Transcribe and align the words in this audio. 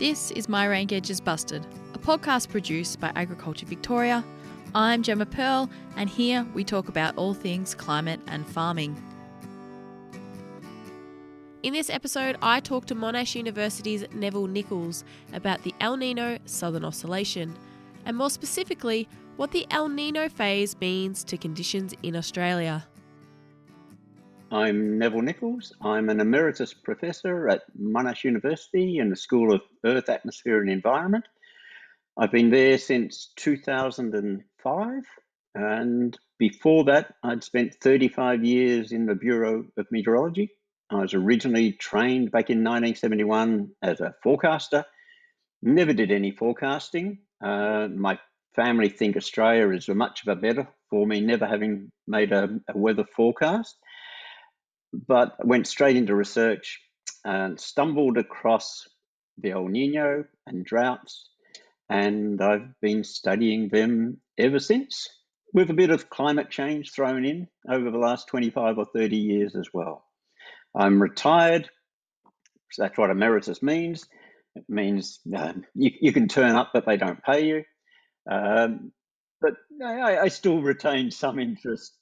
This 0.00 0.30
is 0.30 0.48
My 0.48 0.64
Rain 0.64 0.86
Gauge's 0.86 1.20
Busted, 1.20 1.66
a 1.92 1.98
podcast 1.98 2.48
produced 2.48 3.00
by 3.00 3.12
Agriculture 3.16 3.66
Victoria. 3.66 4.24
I'm 4.74 5.02
Gemma 5.02 5.26
Pearl, 5.26 5.68
and 5.94 6.08
here 6.08 6.46
we 6.54 6.64
talk 6.64 6.88
about 6.88 7.14
all 7.18 7.34
things 7.34 7.74
climate 7.74 8.18
and 8.26 8.46
farming. 8.46 8.96
In 11.62 11.74
this 11.74 11.90
episode, 11.90 12.38
I 12.40 12.60
talk 12.60 12.86
to 12.86 12.94
Monash 12.94 13.34
University's 13.34 14.06
Neville 14.14 14.46
Nicholls 14.46 15.04
about 15.34 15.62
the 15.64 15.74
El 15.80 15.98
Nino 15.98 16.38
Southern 16.46 16.86
Oscillation, 16.86 17.54
and 18.06 18.16
more 18.16 18.30
specifically, 18.30 19.06
what 19.36 19.50
the 19.50 19.66
El 19.70 19.90
Nino 19.90 20.30
phase 20.30 20.80
means 20.80 21.22
to 21.24 21.36
conditions 21.36 21.92
in 22.02 22.16
Australia. 22.16 22.86
I'm 24.52 24.98
Neville 24.98 25.22
Nicholls. 25.22 25.72
I'm 25.80 26.08
an 26.08 26.18
emeritus 26.18 26.74
professor 26.74 27.48
at 27.48 27.62
Monash 27.80 28.24
University 28.24 28.98
in 28.98 29.08
the 29.08 29.14
School 29.14 29.54
of 29.54 29.62
Earth, 29.84 30.08
Atmosphere 30.08 30.60
and 30.60 30.68
Environment. 30.68 31.24
I've 32.18 32.32
been 32.32 32.50
there 32.50 32.76
since 32.76 33.32
2005, 33.36 35.02
and 35.54 36.18
before 36.40 36.82
that, 36.84 37.14
I'd 37.22 37.44
spent 37.44 37.76
35 37.80 38.44
years 38.44 38.90
in 38.90 39.06
the 39.06 39.14
Bureau 39.14 39.66
of 39.76 39.86
Meteorology. 39.92 40.50
I 40.90 40.96
was 40.96 41.14
originally 41.14 41.74
trained 41.74 42.32
back 42.32 42.50
in 42.50 42.58
1971 42.58 43.70
as 43.82 44.00
a 44.00 44.16
forecaster, 44.20 44.84
never 45.62 45.92
did 45.92 46.10
any 46.10 46.32
forecasting. 46.32 47.18
Uh, 47.40 47.86
my 47.94 48.18
family 48.56 48.88
think 48.88 49.16
Australia 49.16 49.70
is 49.70 49.88
much 49.88 50.22
of 50.26 50.36
a 50.36 50.40
better 50.40 50.66
for 50.88 51.06
me, 51.06 51.20
never 51.20 51.46
having 51.46 51.92
made 52.08 52.32
a, 52.32 52.58
a 52.68 52.76
weather 52.76 53.04
forecast 53.14 53.76
but 54.92 55.34
went 55.44 55.66
straight 55.66 55.96
into 55.96 56.14
research 56.14 56.80
and 57.24 57.58
stumbled 57.58 58.18
across 58.18 58.88
the 59.38 59.50
El 59.50 59.68
Nino 59.68 60.24
and 60.46 60.64
droughts, 60.64 61.28
and 61.88 62.40
I've 62.40 62.68
been 62.80 63.04
studying 63.04 63.68
them 63.68 64.20
ever 64.38 64.58
since, 64.58 65.08
with 65.52 65.70
a 65.70 65.74
bit 65.74 65.90
of 65.90 66.10
climate 66.10 66.50
change 66.50 66.92
thrown 66.92 67.24
in 67.24 67.48
over 67.68 67.90
the 67.90 67.98
last 67.98 68.28
25 68.28 68.78
or 68.78 68.86
30 68.94 69.16
years 69.16 69.56
as 69.56 69.68
well. 69.72 70.04
I'm 70.74 71.02
retired, 71.02 71.68
so 72.70 72.82
that's 72.82 72.98
what 72.98 73.10
emeritus 73.10 73.62
means. 73.62 74.06
It 74.54 74.64
means 74.68 75.20
um, 75.36 75.64
you, 75.74 75.90
you, 76.00 76.12
can 76.12 76.28
turn 76.28 76.56
up, 76.56 76.70
but 76.72 76.86
they 76.86 76.96
don't 76.96 77.22
pay 77.22 77.46
you. 77.46 77.64
Um, 78.30 78.92
but 79.40 79.54
I, 79.82 80.18
I 80.18 80.28
still 80.28 80.60
retain 80.60 81.10
some 81.10 81.38
interest 81.38 81.96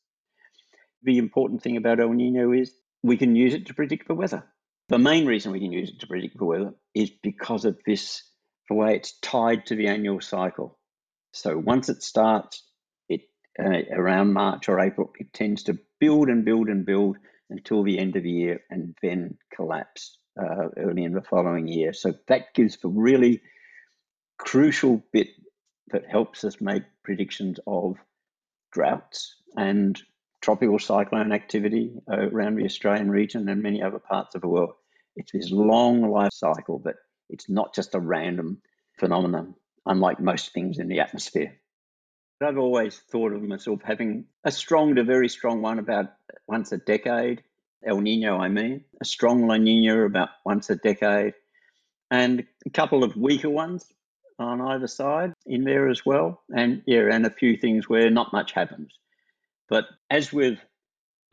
the 1.03 1.19
important 1.19 1.63
thing 1.63 1.77
about 1.77 2.01
El 2.01 2.11
Nino 2.11 2.53
is 2.53 2.73
we 3.03 3.17
can 3.17 3.37
use 3.37 3.55
it 3.55 3.67
to 3.67 3.75
predict 3.75 4.09
the 4.09 4.15
weather. 4.15 4.45
The 4.89 4.99
main 4.99 5.27
reason 5.27 5.53
we 5.53 5.61
can 5.61 5.73
use 5.73 5.91
it 5.91 6.01
to 6.01 6.07
predict 6.07 6.39
the 6.39 6.45
weather 6.45 6.75
is 6.95 7.11
because 7.11 7.65
of 7.65 7.79
this, 7.87 8.23
the 8.69 8.75
way 8.75 8.97
it's 8.97 9.19
tied 9.21 9.67
to 9.67 9.77
the 9.77 9.89
annual 9.89 10.21
cycle. 10.21 10.79
So 11.33 11.59
once 11.59 11.89
it 11.89 12.03
starts, 12.03 12.65
it 13.09 13.23
uh, 13.63 13.95
around 13.95 14.33
March 14.33 14.69
or 14.69 14.81
April, 14.81 15.13
it 15.19 15.33
tends 15.33 15.65
to 15.65 15.79
build 16.01 16.29
and 16.29 16.45
build 16.45 16.69
and 16.69 16.87
build 16.87 17.19
until 17.51 17.83
the 17.83 17.99
end 17.99 18.17
of 18.17 18.23
the 18.23 18.31
year 18.31 18.61
and 18.71 18.97
then 19.03 19.37
collapse 19.55 20.19
uh, 20.41 20.69
early 20.77 21.05
in 21.05 21.13
the 21.13 21.23
following 21.23 21.69
year. 21.69 21.93
So 21.93 22.15
that 22.29 22.55
gives 22.55 22.79
the 22.79 22.89
really 22.89 23.43
crucial 24.39 25.03
bit 25.13 25.29
that 25.91 26.09
helps 26.09 26.45
us 26.45 26.61
make 26.61 26.85
predictions 27.03 27.59
of 27.67 27.97
droughts 28.73 29.35
and 29.57 30.01
tropical 30.41 30.79
cyclone 30.79 31.33
activity 31.33 31.93
uh, 32.11 32.29
around 32.29 32.57
the 32.57 32.65
Australian 32.65 33.11
region 33.11 33.49
and 33.49 33.63
many 33.63 33.83
other 33.83 33.99
parts 33.99 34.35
of 34.35 34.41
the 34.41 34.49
world. 34.49 34.75
It's 35.17 35.33
this 35.33 35.51
long 35.51 36.11
life 36.11 36.33
cycle 36.33 36.79
that 36.81 36.97
it's 37.29 37.49
not 37.49 37.75
just 37.75 37.95
a 37.95 38.01
random 38.01 38.63
phenomenon, 38.99 39.55
unlike 39.87 40.21
most 40.21 40.53
things 40.53 40.79
in 40.79 40.89
the 40.89 41.01
atmosphere. 41.01 41.59
I've 42.41 42.59
always 42.59 42.99
thought 43.11 43.33
of 43.33 43.43
myself 43.43 43.81
having 43.83 44.27
a 44.45 44.53
strong 44.53 44.95
to 44.95 45.03
very 45.03 45.29
strong 45.29 45.61
one 45.61 45.81
about 45.81 46.13
once 46.47 46.71
a 46.71 46.77
decade, 46.79 47.43
El 47.85 48.01
Nino, 48.01 48.39
I 48.39 48.49
mean, 48.49 48.85
a 49.01 49.05
strong 49.05 49.47
La 49.49 49.57
Nina 49.57 50.05
about 50.05 50.31
once 50.45 50.71
a 50.71 50.77
decade, 50.77 51.35
and 52.13 52.47
a 52.65 52.71
couple 52.71 53.03
of 53.03 53.17
weaker 53.17 53.51
ones 53.51 53.93
on 54.39 54.61
either 54.61 54.87
side 54.87 55.33
in 55.47 55.65
there 55.65 55.89
as 55.89 56.07
well. 56.07 56.43
And 56.55 56.83
yeah, 56.87 57.13
and 57.13 57.27
a 57.27 57.31
few 57.31 57.57
things 57.57 57.89
where 57.89 58.09
not 58.09 58.33
much 58.33 58.53
happens. 58.53 58.93
But 59.69 59.85
as 60.11 60.33
with 60.33 60.59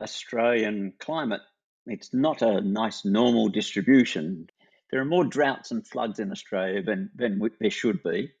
Australian 0.00 0.94
climate, 0.98 1.40
it's 1.86 2.12
not 2.12 2.42
a 2.42 2.60
nice 2.60 3.04
normal 3.04 3.48
distribution. 3.48 4.48
There 4.90 5.00
are 5.00 5.06
more 5.06 5.24
droughts 5.24 5.70
and 5.70 5.86
floods 5.86 6.18
in 6.18 6.30
Australia 6.30 6.82
than, 6.82 7.10
than 7.14 7.40
there 7.60 7.70
should 7.70 8.02
be. 8.02 8.32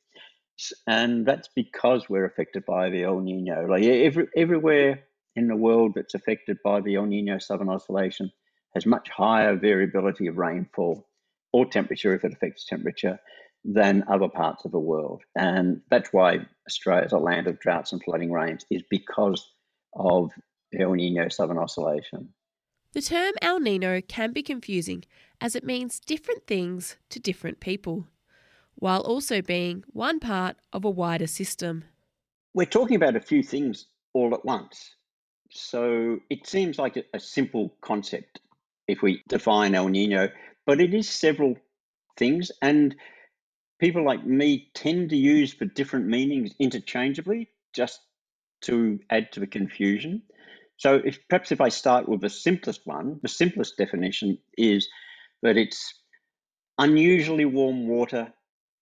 And 0.86 1.26
that's 1.26 1.48
because 1.54 2.08
we're 2.08 2.24
affected 2.24 2.64
by 2.66 2.90
the 2.90 3.04
El 3.04 3.20
Nino. 3.20 3.66
Like 3.66 3.84
every, 3.84 4.28
everywhere 4.36 5.04
in 5.34 5.48
the 5.48 5.56
world 5.56 5.92
that's 5.94 6.14
affected 6.14 6.58
by 6.64 6.80
the 6.80 6.96
El 6.96 7.06
Nino 7.06 7.38
Southern 7.38 7.68
Oscillation 7.68 8.32
has 8.74 8.86
much 8.86 9.08
higher 9.08 9.56
variability 9.56 10.26
of 10.26 10.36
rainfall 10.36 11.06
or 11.52 11.66
temperature 11.66 12.14
if 12.14 12.24
it 12.24 12.32
affects 12.32 12.66
temperature 12.66 13.18
than 13.64 14.04
other 14.08 14.28
parts 14.28 14.64
of 14.64 14.72
the 14.72 14.78
world. 14.78 15.22
And 15.34 15.82
that's 15.90 16.12
why 16.12 16.46
Australia 16.66 17.06
is 17.06 17.12
a 17.12 17.18
land 17.18 17.46
of 17.46 17.60
droughts 17.60 17.92
and 17.92 18.02
flooding 18.02 18.30
rains, 18.30 18.64
is 18.70 18.82
because 18.88 19.46
of 19.96 20.30
El 20.78 20.92
Nino 20.92 21.28
Southern 21.28 21.58
Oscillation. 21.58 22.28
The 22.92 23.02
term 23.02 23.34
El 23.42 23.60
Nino 23.60 24.00
can 24.00 24.32
be 24.32 24.42
confusing 24.42 25.04
as 25.40 25.54
it 25.54 25.64
means 25.64 26.00
different 26.00 26.46
things 26.46 26.96
to 27.10 27.20
different 27.20 27.60
people, 27.60 28.06
while 28.76 29.00
also 29.00 29.42
being 29.42 29.84
one 29.92 30.20
part 30.20 30.56
of 30.72 30.84
a 30.84 30.90
wider 30.90 31.26
system. 31.26 31.84
We're 32.54 32.66
talking 32.66 32.96
about 32.96 33.16
a 33.16 33.20
few 33.20 33.42
things 33.42 33.86
all 34.14 34.32
at 34.32 34.44
once. 34.44 34.94
So 35.50 36.18
it 36.30 36.46
seems 36.46 36.78
like 36.78 36.96
a, 37.12 37.20
simple 37.20 37.74
concept 37.80 38.40
if 38.88 39.02
we 39.02 39.22
define 39.28 39.74
El 39.74 39.88
Nino, 39.88 40.30
but 40.64 40.80
it 40.80 40.94
is 40.94 41.08
several 41.08 41.56
things. 42.16 42.50
And 42.62 42.96
people 43.78 44.04
like 44.04 44.24
me 44.24 44.70
tend 44.74 45.10
to 45.10 45.16
use 45.16 45.52
for 45.52 45.66
different 45.66 46.06
meanings 46.06 46.54
interchangeably, 46.58 47.48
just 47.74 48.00
to 48.62 48.98
add 49.10 49.32
to 49.32 49.40
the 49.40 49.46
confusion. 49.46 50.22
So, 50.78 51.00
if 51.04 51.18
perhaps 51.28 51.52
if 51.52 51.60
I 51.60 51.68
start 51.68 52.08
with 52.08 52.20
the 52.20 52.28
simplest 52.28 52.86
one, 52.86 53.18
the 53.22 53.28
simplest 53.28 53.76
definition 53.76 54.38
is 54.58 54.88
that 55.42 55.56
it's 55.56 55.94
unusually 56.78 57.44
warm 57.44 57.88
water 57.88 58.32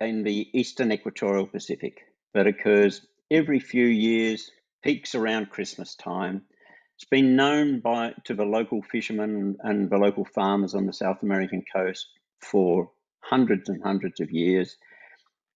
in 0.00 0.24
the 0.24 0.48
eastern 0.52 0.92
equatorial 0.92 1.46
Pacific 1.46 2.00
that 2.34 2.46
occurs 2.46 3.06
every 3.30 3.60
few 3.60 3.86
years, 3.86 4.50
peaks 4.82 5.14
around 5.14 5.50
Christmas 5.50 5.94
time. 5.94 6.42
It's 6.96 7.08
been 7.08 7.36
known 7.36 7.80
by 7.80 8.14
to 8.24 8.34
the 8.34 8.44
local 8.44 8.82
fishermen 8.82 9.56
and 9.60 9.90
the 9.90 9.98
local 9.98 10.24
farmers 10.24 10.74
on 10.74 10.86
the 10.86 10.92
South 10.92 11.22
American 11.22 11.64
coast 11.74 12.06
for 12.40 12.90
hundreds 13.20 13.68
and 13.68 13.82
hundreds 13.82 14.20
of 14.20 14.30
years. 14.30 14.76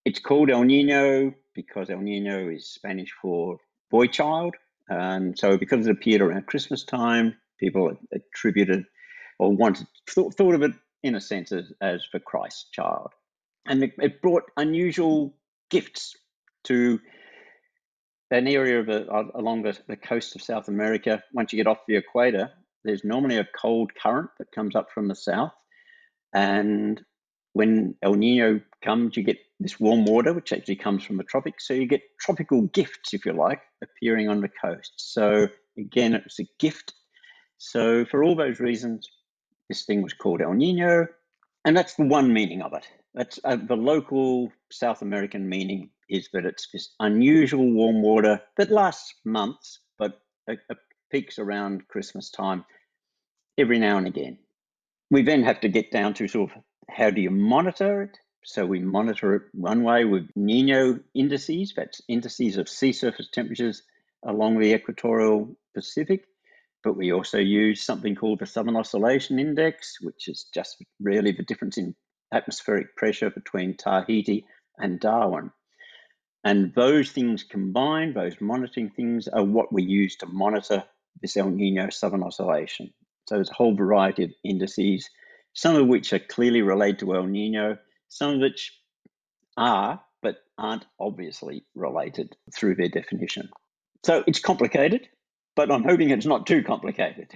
It's 0.04 0.20
called 0.20 0.50
El 0.50 0.62
Nino 0.62 1.32
because 1.54 1.90
El 1.90 2.00
Nino 2.00 2.48
is 2.48 2.68
Spanish 2.68 3.12
for 3.20 3.58
boy 3.90 4.06
child. 4.06 4.54
And 4.88 5.38
so, 5.38 5.58
because 5.58 5.86
it 5.86 5.90
appeared 5.90 6.22
around 6.22 6.46
Christmas 6.46 6.84
time, 6.84 7.36
people 7.58 7.92
attributed 8.12 8.84
or 9.38 9.54
wanted 9.54 9.86
thought, 10.08 10.34
thought 10.34 10.54
of 10.54 10.62
it 10.62 10.72
in 11.02 11.14
a 11.14 11.20
sense 11.20 11.52
as, 11.52 11.72
as 11.80 12.04
for 12.10 12.18
Christ 12.18 12.72
child. 12.72 13.12
And 13.66 13.84
it, 13.84 13.92
it 13.98 14.22
brought 14.22 14.44
unusual 14.56 15.34
gifts 15.70 16.16
to 16.64 16.98
an 18.30 18.46
area 18.46 18.80
of 18.80 18.88
a, 18.88 19.06
uh, 19.10 19.24
along 19.34 19.62
the, 19.62 19.78
the 19.88 19.96
coast 19.96 20.34
of 20.36 20.42
South 20.42 20.68
America. 20.68 21.22
Once 21.32 21.52
you 21.52 21.58
get 21.58 21.66
off 21.66 21.78
the 21.86 21.96
equator, 21.96 22.50
there's 22.84 23.04
normally 23.04 23.36
a 23.36 23.48
cold 23.60 23.92
current 24.00 24.30
that 24.38 24.52
comes 24.52 24.74
up 24.74 24.88
from 24.92 25.08
the 25.08 25.14
south. 25.14 25.52
And 26.34 27.02
when 27.52 27.94
El 28.02 28.14
Nino 28.14 28.60
comes, 28.82 29.16
you 29.16 29.22
get 29.22 29.38
this 29.60 29.80
warm 29.80 30.04
water, 30.04 30.32
which 30.32 30.52
actually 30.52 30.76
comes 30.76 31.04
from 31.04 31.16
the 31.16 31.24
tropics. 31.24 31.66
So 31.66 31.74
you 31.74 31.86
get 31.86 32.02
tropical 32.20 32.62
gifts, 32.62 33.12
if 33.12 33.26
you 33.26 33.32
like, 33.32 33.60
appearing 33.82 34.28
on 34.28 34.40
the 34.40 34.50
coast. 34.62 34.92
So 34.96 35.48
again, 35.76 36.14
it 36.14 36.24
was 36.24 36.38
a 36.40 36.48
gift. 36.58 36.94
So 37.58 38.04
for 38.04 38.22
all 38.22 38.36
those 38.36 38.60
reasons, 38.60 39.08
this 39.68 39.84
thing 39.84 40.02
was 40.02 40.12
called 40.12 40.40
El 40.40 40.54
Nino. 40.54 41.06
And 41.64 41.76
that's 41.76 41.94
the 41.94 42.06
one 42.06 42.32
meaning 42.32 42.62
of 42.62 42.72
it. 42.72 42.86
That's 43.14 43.40
uh, 43.44 43.56
the 43.56 43.76
local 43.76 44.52
South 44.70 45.02
American 45.02 45.48
meaning 45.48 45.90
is 46.08 46.28
that 46.32 46.46
it's 46.46 46.68
this 46.72 46.94
unusual 47.00 47.70
warm 47.72 48.00
water 48.00 48.40
that 48.56 48.70
lasts 48.70 49.14
months, 49.24 49.80
but 49.98 50.20
it, 50.46 50.60
peaks 51.10 51.38
around 51.38 51.88
Christmas 51.88 52.30
time 52.30 52.64
every 53.56 53.78
now 53.78 53.96
and 53.96 54.06
again. 54.06 54.38
We 55.10 55.22
then 55.22 55.42
have 55.42 55.60
to 55.60 55.68
get 55.68 55.90
down 55.90 56.14
to 56.14 56.28
sort 56.28 56.50
of 56.52 56.62
how 56.90 57.10
do 57.10 57.20
you 57.20 57.30
monitor 57.30 58.02
it? 58.02 58.18
So 58.44 58.64
we 58.64 58.78
monitor 58.78 59.34
it 59.34 59.42
one 59.52 59.82
way 59.82 60.04
with 60.04 60.30
Nino 60.34 61.00
indices, 61.14 61.74
that's 61.76 62.00
indices 62.08 62.56
of 62.56 62.68
sea 62.68 62.92
surface 62.92 63.28
temperatures 63.32 63.82
along 64.24 64.58
the 64.58 64.74
equatorial 64.74 65.56
Pacific. 65.74 66.24
But 66.82 66.96
we 66.96 67.12
also 67.12 67.38
use 67.38 67.82
something 67.82 68.14
called 68.14 68.38
the 68.38 68.46
Southern 68.46 68.76
Oscillation 68.76 69.38
Index, 69.38 70.00
which 70.00 70.28
is 70.28 70.46
just 70.54 70.82
really 71.00 71.32
the 71.32 71.42
difference 71.42 71.76
in 71.76 71.94
atmospheric 72.32 72.96
pressure 72.96 73.30
between 73.30 73.76
Tahiti 73.76 74.46
and 74.78 75.00
Darwin. 75.00 75.50
And 76.44 76.72
those 76.74 77.10
things 77.10 77.42
combined, 77.42 78.14
those 78.14 78.40
monitoring 78.40 78.90
things, 78.90 79.28
are 79.28 79.44
what 79.44 79.72
we 79.72 79.82
use 79.82 80.16
to 80.16 80.26
monitor 80.26 80.84
this 81.20 81.36
El 81.36 81.50
Nino 81.50 81.90
Southern 81.90 82.22
Oscillation. 82.22 82.94
So 83.28 83.34
there's 83.34 83.50
a 83.50 83.54
whole 83.54 83.74
variety 83.74 84.24
of 84.24 84.32
indices, 84.44 85.10
some 85.58 85.74
of 85.74 85.88
which 85.88 86.12
are 86.12 86.20
clearly 86.20 86.62
related 86.62 87.00
to 87.00 87.16
El 87.16 87.24
Nino, 87.24 87.76
some 88.08 88.34
of 88.34 88.40
which 88.40 88.78
are, 89.56 90.00
but 90.22 90.36
aren't 90.56 90.86
obviously 91.00 91.64
related 91.74 92.36
through 92.56 92.76
their 92.76 92.88
definition. 92.88 93.48
So 94.04 94.22
it's 94.28 94.38
complicated, 94.38 95.08
but 95.56 95.72
I'm 95.72 95.82
hoping 95.82 96.10
it's 96.10 96.24
not 96.24 96.46
too 96.46 96.62
complicated. 96.62 97.32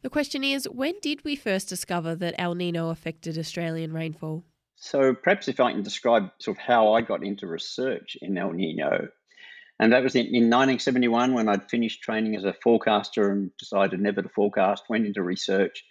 The 0.00 0.08
question 0.08 0.42
is 0.42 0.66
when 0.66 0.94
did 1.02 1.26
we 1.26 1.36
first 1.36 1.68
discover 1.68 2.14
that 2.14 2.36
El 2.38 2.54
Nino 2.54 2.88
affected 2.88 3.36
Australian 3.36 3.92
rainfall? 3.92 4.44
So 4.76 5.12
perhaps 5.12 5.46
if 5.46 5.60
I 5.60 5.72
can 5.72 5.82
describe 5.82 6.30
sort 6.38 6.56
of 6.56 6.62
how 6.62 6.94
I 6.94 7.02
got 7.02 7.22
into 7.22 7.46
research 7.46 8.16
in 8.22 8.38
El 8.38 8.52
Nino. 8.52 9.08
And 9.78 9.92
that 9.92 10.02
was 10.02 10.14
in, 10.14 10.24
in 10.28 10.48
1971 10.48 11.34
when 11.34 11.50
I'd 11.50 11.68
finished 11.68 12.00
training 12.00 12.34
as 12.34 12.44
a 12.44 12.54
forecaster 12.62 13.30
and 13.30 13.54
decided 13.58 14.00
never 14.00 14.22
to 14.22 14.28
forecast, 14.30 14.84
went 14.88 15.04
into 15.04 15.22
research. 15.22 15.84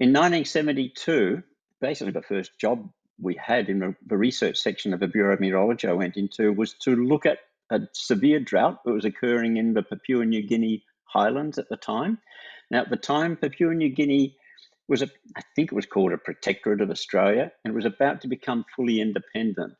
In 0.00 0.14
1972, 0.14 1.42
basically 1.82 2.12
the 2.12 2.22
first 2.22 2.58
job 2.58 2.88
we 3.20 3.34
had 3.34 3.68
in 3.68 3.94
the, 4.06 4.16
research 4.16 4.56
section 4.56 4.94
of 4.94 5.00
the 5.00 5.06
Bureau 5.06 5.34
of 5.34 5.40
Meteorology 5.40 5.86
I 5.88 5.92
went 5.92 6.16
into 6.16 6.54
was 6.54 6.72
to 6.84 6.96
look 6.96 7.26
at 7.26 7.40
a 7.70 7.80
severe 7.92 8.40
drought 8.40 8.82
that 8.82 8.94
was 8.94 9.04
occurring 9.04 9.58
in 9.58 9.74
the 9.74 9.82
Papua 9.82 10.24
New 10.24 10.42
Guinea 10.42 10.82
highlands 11.04 11.58
at 11.58 11.68
the 11.68 11.76
time. 11.76 12.16
Now, 12.70 12.80
at 12.80 12.88
the 12.88 12.96
time, 12.96 13.36
Papua 13.36 13.74
New 13.74 13.90
Guinea 13.90 14.38
was 14.88 15.02
a, 15.02 15.10
I 15.36 15.42
think 15.54 15.70
it 15.70 15.76
was 15.76 15.84
called 15.84 16.14
a 16.14 16.18
protectorate 16.18 16.80
of 16.80 16.90
Australia, 16.90 17.52
and 17.62 17.74
was 17.74 17.84
about 17.84 18.22
to 18.22 18.28
become 18.28 18.64
fully 18.74 19.02
independent. 19.02 19.74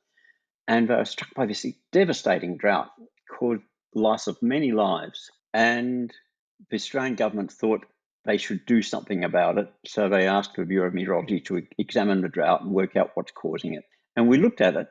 And 0.69 0.87
they 0.87 0.97
were 0.97 1.07
struck 1.07 1.33
by 1.35 1.47
this 1.47 1.65
devastating 1.93 2.59
drought, 2.59 2.91
caused 3.39 3.63
loss 3.95 4.27
of 4.27 4.37
many 4.43 4.71
lives. 4.73 5.31
And 5.55 6.13
the 6.69 6.77
Australian 6.77 7.15
government 7.15 7.51
thought 7.51 7.87
they 8.25 8.37
should 8.37 8.67
do 8.67 8.83
something 8.83 9.25
about 9.25 9.59
it. 9.59 9.73
So 9.87 10.09
they 10.09 10.27
asked 10.27 10.55
the 10.57 10.65
Bureau 10.65 10.89
of 10.89 10.95
Meteorology 10.95 11.41
to 11.43 11.63
examine 11.79 12.21
the 12.21 12.29
drought 12.29 12.63
and 12.63 12.71
work 12.71 12.97
out 12.97 13.13
what's 13.15 13.33
causing 13.33 13.75
it. 13.75 13.85
And 14.17 14.29
we 14.29 14.39
looked 14.39 14.61
at 14.61 14.77
it 14.77 14.89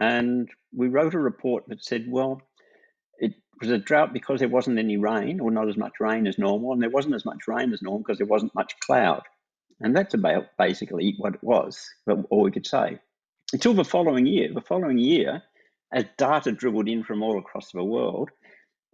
and 0.00 0.48
we 0.74 0.88
wrote 0.88 1.14
a 1.14 1.18
report 1.18 1.64
that 1.68 1.84
said, 1.84 2.06
well, 2.08 2.42
it 3.18 3.34
was 3.60 3.70
a 3.70 3.78
drought 3.78 4.12
because 4.12 4.40
there 4.40 4.48
wasn't 4.48 4.78
any 4.78 4.96
rain 4.96 5.40
or 5.40 5.50
not 5.50 5.68
as 5.68 5.76
much 5.76 5.92
rain 6.00 6.26
as 6.26 6.38
normal. 6.38 6.72
And 6.72 6.82
there 6.82 6.90
wasn't 6.90 7.14
as 7.14 7.24
much 7.24 7.46
rain 7.46 7.72
as 7.72 7.82
normal 7.82 8.00
because 8.00 8.18
there 8.18 8.26
wasn't 8.26 8.54
much 8.54 8.74
cloud. 8.80 9.22
And 9.80 9.96
that's 9.96 10.14
about 10.14 10.46
basically 10.58 11.14
what 11.18 11.34
it 11.34 11.42
was, 11.42 11.88
all 12.06 12.42
we 12.42 12.50
could 12.50 12.66
say. 12.66 12.98
Until 13.52 13.74
the 13.74 13.84
following 13.84 14.26
year. 14.26 14.52
The 14.52 14.60
following 14.60 14.98
year, 14.98 15.42
as 15.92 16.04
data 16.18 16.52
dribbled 16.52 16.88
in 16.88 17.04
from 17.04 17.22
all 17.22 17.38
across 17.38 17.72
the 17.72 17.82
world, 17.82 18.30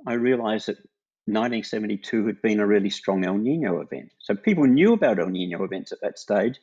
I 0.06 0.14
realized 0.14 0.68
that 0.68 0.78
1972 1.28 2.26
had 2.26 2.42
been 2.42 2.60
a 2.60 2.66
really 2.66 2.90
strong 2.90 3.24
El 3.24 3.38
Nino 3.38 3.80
event. 3.80 4.12
So 4.18 4.34
people 4.34 4.64
knew 4.64 4.92
about 4.92 5.18
El 5.18 5.28
Nino 5.28 5.62
events 5.62 5.92
at 5.92 6.00
that 6.02 6.18
stage, 6.18 6.58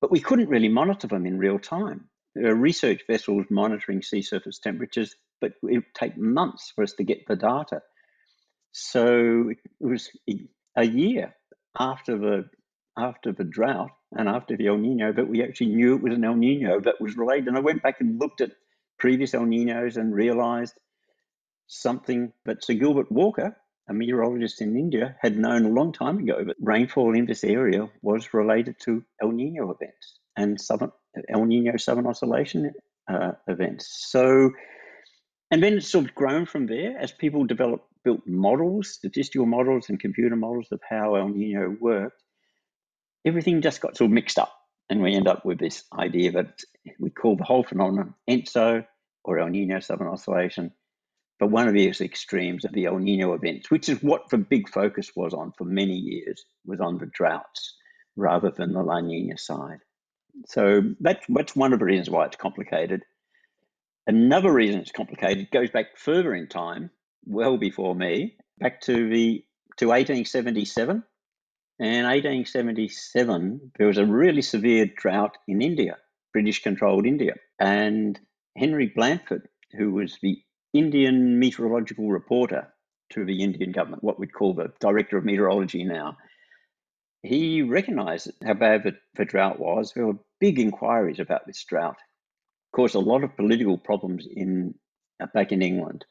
but 0.00 0.10
we 0.10 0.20
couldn't 0.20 0.48
really 0.48 0.68
monitor 0.68 1.06
them 1.06 1.26
in 1.26 1.38
real 1.38 1.58
time. 1.58 2.08
There 2.34 2.50
are 2.52 2.56
research 2.56 3.02
vessels 3.06 3.46
monitoring 3.50 4.02
sea 4.02 4.22
surface 4.22 4.58
temperatures, 4.58 5.14
but 5.40 5.52
it 5.62 5.74
would 5.74 5.94
take 5.94 6.16
months 6.16 6.72
for 6.74 6.82
us 6.82 6.94
to 6.94 7.04
get 7.04 7.26
the 7.26 7.36
data. 7.36 7.82
So 8.72 9.50
it 9.50 9.58
was 9.80 10.10
a 10.76 10.84
year 10.84 11.34
after 11.78 12.18
the 12.18 12.48
after 12.96 13.32
the 13.32 13.44
drought 13.44 13.90
and 14.16 14.28
after 14.28 14.56
the 14.56 14.66
El 14.66 14.78
Nino 14.78 15.12
that 15.12 15.28
we 15.28 15.42
actually 15.42 15.74
knew 15.74 15.94
it 15.94 16.02
was 16.02 16.14
an 16.14 16.24
El 16.24 16.34
Nino 16.34 16.80
that 16.80 17.00
was 17.00 17.16
related. 17.16 17.48
And 17.48 17.56
I 17.56 17.60
went 17.60 17.82
back 17.82 18.00
and 18.00 18.20
looked 18.20 18.40
at 18.40 18.52
previous 18.98 19.34
El 19.34 19.46
Ninos 19.46 19.96
and 19.96 20.14
realized 20.14 20.74
something 21.66 22.32
that 22.44 22.64
Sir 22.64 22.74
Gilbert 22.74 23.10
Walker, 23.10 23.56
a 23.90 23.92
meteorologist 23.92 24.62
in 24.62 24.76
India, 24.76 25.16
had 25.20 25.36
known 25.36 25.66
a 25.66 25.68
long 25.68 25.92
time 25.92 26.18
ago 26.18 26.44
that 26.44 26.56
rainfall 26.60 27.14
in 27.14 27.26
this 27.26 27.44
area 27.44 27.90
was 28.00 28.32
related 28.32 28.76
to 28.84 29.04
El 29.20 29.32
Nino 29.32 29.70
events 29.70 30.18
and 30.36 30.60
southern, 30.60 30.92
El 31.28 31.44
Nino 31.44 31.76
Southern 31.76 32.06
Oscillation 32.06 32.72
uh, 33.12 33.32
events. 33.48 34.06
So, 34.10 34.52
and 35.50 35.62
then 35.62 35.74
it's 35.74 35.90
sort 35.90 36.06
of 36.06 36.14
grown 36.14 36.46
from 36.46 36.66
there 36.66 36.96
as 36.98 37.12
people 37.12 37.44
developed, 37.44 37.84
built 38.04 38.20
models, 38.26 38.90
statistical 38.94 39.46
models, 39.46 39.88
and 39.88 40.00
computer 40.00 40.36
models 40.36 40.68
of 40.72 40.80
how 40.88 41.16
El 41.16 41.28
Nino 41.28 41.76
worked 41.80 42.22
everything 43.24 43.62
just 43.62 43.80
got 43.80 43.96
sort 43.96 44.10
of 44.10 44.14
mixed 44.14 44.38
up. 44.38 44.52
And 44.88 45.02
we 45.02 45.14
end 45.14 45.28
up 45.28 45.44
with 45.44 45.58
this 45.58 45.84
idea 45.96 46.32
that 46.32 46.58
we 46.98 47.10
call 47.10 47.36
the 47.36 47.44
whole 47.44 47.62
phenomenon 47.62 48.14
ENSO 48.28 48.84
or 49.24 49.38
El 49.38 49.48
Nino 49.48 49.80
Southern 49.80 50.08
Oscillation. 50.08 50.72
But 51.40 51.50
one 51.50 51.66
of 51.66 51.74
these 51.74 52.00
extremes 52.00 52.64
of 52.64 52.72
the 52.72 52.84
El 52.84 52.98
Nino 52.98 53.32
events, 53.32 53.70
which 53.70 53.88
is 53.88 54.02
what 54.02 54.28
the 54.28 54.38
big 54.38 54.68
focus 54.68 55.10
was 55.16 55.34
on 55.34 55.52
for 55.58 55.64
many 55.64 55.96
years, 55.96 56.44
was 56.66 56.80
on 56.80 56.98
the 56.98 57.06
droughts 57.06 57.74
rather 58.14 58.50
than 58.50 58.72
the 58.72 58.82
La 58.82 59.00
Nina 59.00 59.38
side. 59.38 59.78
So 60.46 60.82
that's, 61.00 61.24
that's 61.28 61.56
one 61.56 61.72
of 61.72 61.78
the 61.78 61.86
reasons 61.86 62.10
why 62.10 62.26
it's 62.26 62.36
complicated. 62.36 63.02
Another 64.06 64.52
reason 64.52 64.80
it's 64.80 64.92
complicated 64.92 65.50
goes 65.50 65.70
back 65.70 65.96
further 65.96 66.34
in 66.34 66.46
time, 66.46 66.90
well 67.24 67.56
before 67.56 67.94
me, 67.94 68.36
back 68.58 68.80
to 68.82 69.08
the 69.08 69.44
to 69.78 69.88
1877 69.88 71.02
in 71.80 72.04
1877, 72.04 73.72
there 73.78 73.86
was 73.86 73.96
a 73.96 74.04
really 74.04 74.42
severe 74.42 74.84
drought 74.84 75.38
in 75.48 75.62
India, 75.62 75.96
British 76.30 76.62
controlled 76.62 77.06
India. 77.06 77.32
And 77.58 78.20
Henry 78.54 78.92
Blanford, 78.94 79.48
who 79.72 79.92
was 79.92 80.18
the 80.20 80.42
Indian 80.72 81.38
meteorological 81.38 82.08
reporter 82.08 82.72
to 83.10 83.24
the 83.24 83.42
Indian 83.42 83.72
government, 83.72 84.04
what 84.04 84.18
we'd 84.18 84.32
call 84.32 84.54
the 84.54 84.72
director 84.80 85.18
of 85.18 85.24
meteorology 85.24 85.84
now, 85.84 86.16
he 87.22 87.62
recognized 87.62 88.30
how 88.44 88.54
bad 88.54 88.84
the, 88.84 88.92
the 89.16 89.24
drought 89.24 89.58
was. 89.58 89.92
There 89.92 90.06
were 90.06 90.18
big 90.38 90.58
inquiries 90.58 91.18
about 91.18 91.46
this 91.46 91.64
drought, 91.64 91.98
caused 92.74 92.94
a 92.94 93.00
lot 93.00 93.24
of 93.24 93.36
political 93.36 93.76
problems 93.76 94.26
in 94.30 94.74
uh, 95.20 95.26
back 95.34 95.52
in 95.52 95.60
England. 95.60 96.04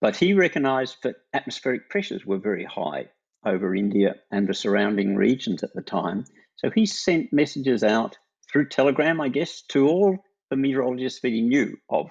But 0.00 0.16
he 0.16 0.34
recognized 0.34 0.98
that 1.04 1.16
atmospheric 1.32 1.88
pressures 1.88 2.26
were 2.26 2.38
very 2.38 2.64
high 2.64 3.06
over 3.46 3.74
India 3.74 4.16
and 4.30 4.46
the 4.46 4.54
surrounding 4.54 5.16
regions 5.16 5.62
at 5.62 5.72
the 5.72 5.82
time. 5.82 6.24
So 6.56 6.70
he 6.70 6.84
sent 6.84 7.32
messages 7.32 7.84
out 7.84 8.18
through 8.50 8.68
Telegram, 8.68 9.20
I 9.20 9.28
guess, 9.28 9.62
to 9.68 9.86
all 9.86 10.18
the 10.50 10.56
meteorologists 10.56 11.20
that 11.20 11.32
he 11.32 11.42
knew 11.42 11.76
of, 11.88 12.10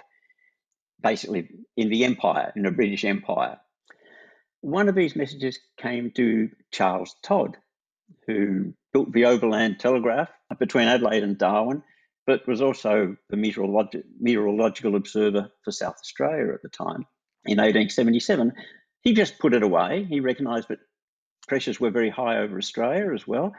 basically 1.02 1.50
in 1.76 1.90
the 1.90 2.06
empire, 2.06 2.52
in 2.56 2.64
the 2.64 2.72
British 2.72 3.06
Empire. 3.06 3.60
One 4.62 4.90
of 4.90 4.96
these 4.96 5.16
messages 5.16 5.60
came 5.78 6.12
to 6.12 6.50
Charles 6.72 7.16
Todd, 7.24 7.58
who 8.26 8.74
built 8.94 9.12
the 9.12 9.26
overland 9.26 9.80
telegraph 9.80 10.30
between 10.60 10.88
Adelaide 10.88 11.24
and 11.24 11.38
Darwin, 11.38 11.84
but 12.26 12.48
was 12.48 12.62
also 12.62 13.16
the 13.30 13.38
meteorologi- 13.38 14.04
meteorological 14.20 14.96
observer 14.96 15.52
for 15.64 15.72
South 15.72 15.96
Australia 16.00 16.54
at 16.54 16.62
the 16.62 16.70
time 16.70 17.06
in 17.46 17.58
1877. 17.60 18.54
He 19.02 19.14
just 19.14 19.40
put 19.40 19.54
it 19.54 19.64
away. 19.64 20.06
He 20.10 20.20
recognised 20.20 20.68
that 20.70 20.80
pressures 21.48 21.80
were 21.80 21.92
very 21.92 22.10
high 22.10 22.40
over 22.40 22.58
Australia 22.58 23.14
as 23.14 23.26
well. 23.26 23.54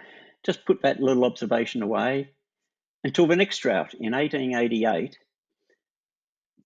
Just 0.45 0.66
put 0.66 0.83
that 0.83 1.00
little 1.00 1.25
observation 1.25 1.83
away 1.83 2.30
until 3.04 3.26
the 3.26 3.37
next 3.37 3.59
drought 3.59 3.95
in 3.95 4.12
1888. 4.12 5.16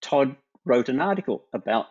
Todd 0.00 0.36
wrote 0.64 0.88
an 0.88 1.00
article 1.00 1.44
about 1.52 1.86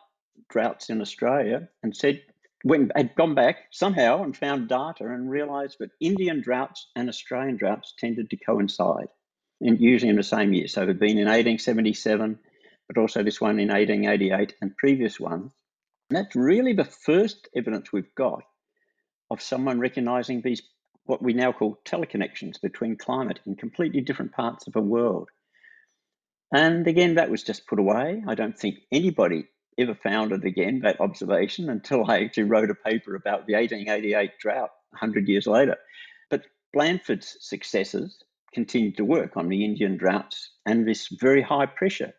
droughts 0.50 0.90
in 0.90 1.02
Australia 1.02 1.68
and 1.84 1.96
said 1.96 2.22
when 2.64 2.92
had 2.96 3.16
gone 3.16 3.36
back 3.36 3.58
somehow 3.72 4.24
and 4.24 4.38
found 4.38 4.70
data 4.70 5.06
and 5.06 5.30
realized 5.30 5.78
that 5.80 5.92
Indian 6.00 6.42
droughts 6.42 6.88
and 6.96 7.10
Australian 7.10 7.58
droughts 7.58 7.94
tended 7.98 8.30
to 8.30 8.38
coincide 8.38 9.08
and 9.62 9.80
usually 9.80 10.10
in 10.10 10.16
the 10.16 10.24
same 10.24 10.54
year. 10.54 10.68
So 10.68 10.84
it 10.84 10.88
had 10.88 11.00
been 11.00 11.18
in 11.18 11.26
1877, 11.26 12.40
but 12.88 13.00
also 13.00 13.24
this 13.24 13.42
one 13.42 13.60
in 13.60 13.70
1888 13.70 14.56
and 14.62 14.76
previous 14.78 15.20
ones. 15.20 15.52
And 16.10 16.18
that's 16.18 16.36
really 16.36 16.74
the 16.74 16.84
first 16.84 17.48
evidence 17.56 17.92
we've 17.92 18.14
got 18.16 18.44
of 19.30 19.42
someone 19.42 19.80
recognizing 19.80 20.42
these, 20.42 20.62
what 21.06 21.22
we 21.22 21.34
now 21.34 21.52
call 21.52 21.80
teleconnections 21.86 22.60
between 22.62 22.98
climate 22.98 23.40
in 23.46 23.56
completely 23.56 24.02
different 24.02 24.34
parts 24.34 24.68
of 24.68 24.74
the 24.74 24.82
world. 24.82 25.30
And 26.54 26.86
again, 26.88 27.16
that 27.16 27.30
was 27.30 27.44
just 27.44 27.68
put 27.68 27.80
away. 27.80 28.24
I 28.28 28.36
don't 28.36 28.58
think 28.58 28.80
anybody 28.92 29.48
ever 29.78 29.96
found 29.96 30.32
it 30.32 30.44
again, 30.44 30.82
that 30.84 31.00
observation, 31.00 31.70
until 31.70 32.10
I 32.10 32.20
actually 32.20 32.44
wrote 32.44 32.70
a 32.70 32.76
paper 32.76 33.16
about 33.16 33.48
the 33.48 33.54
1888 33.54 34.32
drought 34.40 34.72
100 34.92 35.28
years 35.28 35.48
later. 35.48 35.78
But 36.30 36.44
Blanford's 36.74 37.38
successors 37.40 38.24
continued 38.54 38.98
to 38.98 39.06
work 39.06 39.38
on 39.38 39.48
the 39.48 39.64
Indian 39.64 39.96
droughts 39.96 40.52
and 40.66 40.86
this 40.86 41.08
very 41.08 41.42
high 41.42 41.66
pressure 41.66 42.14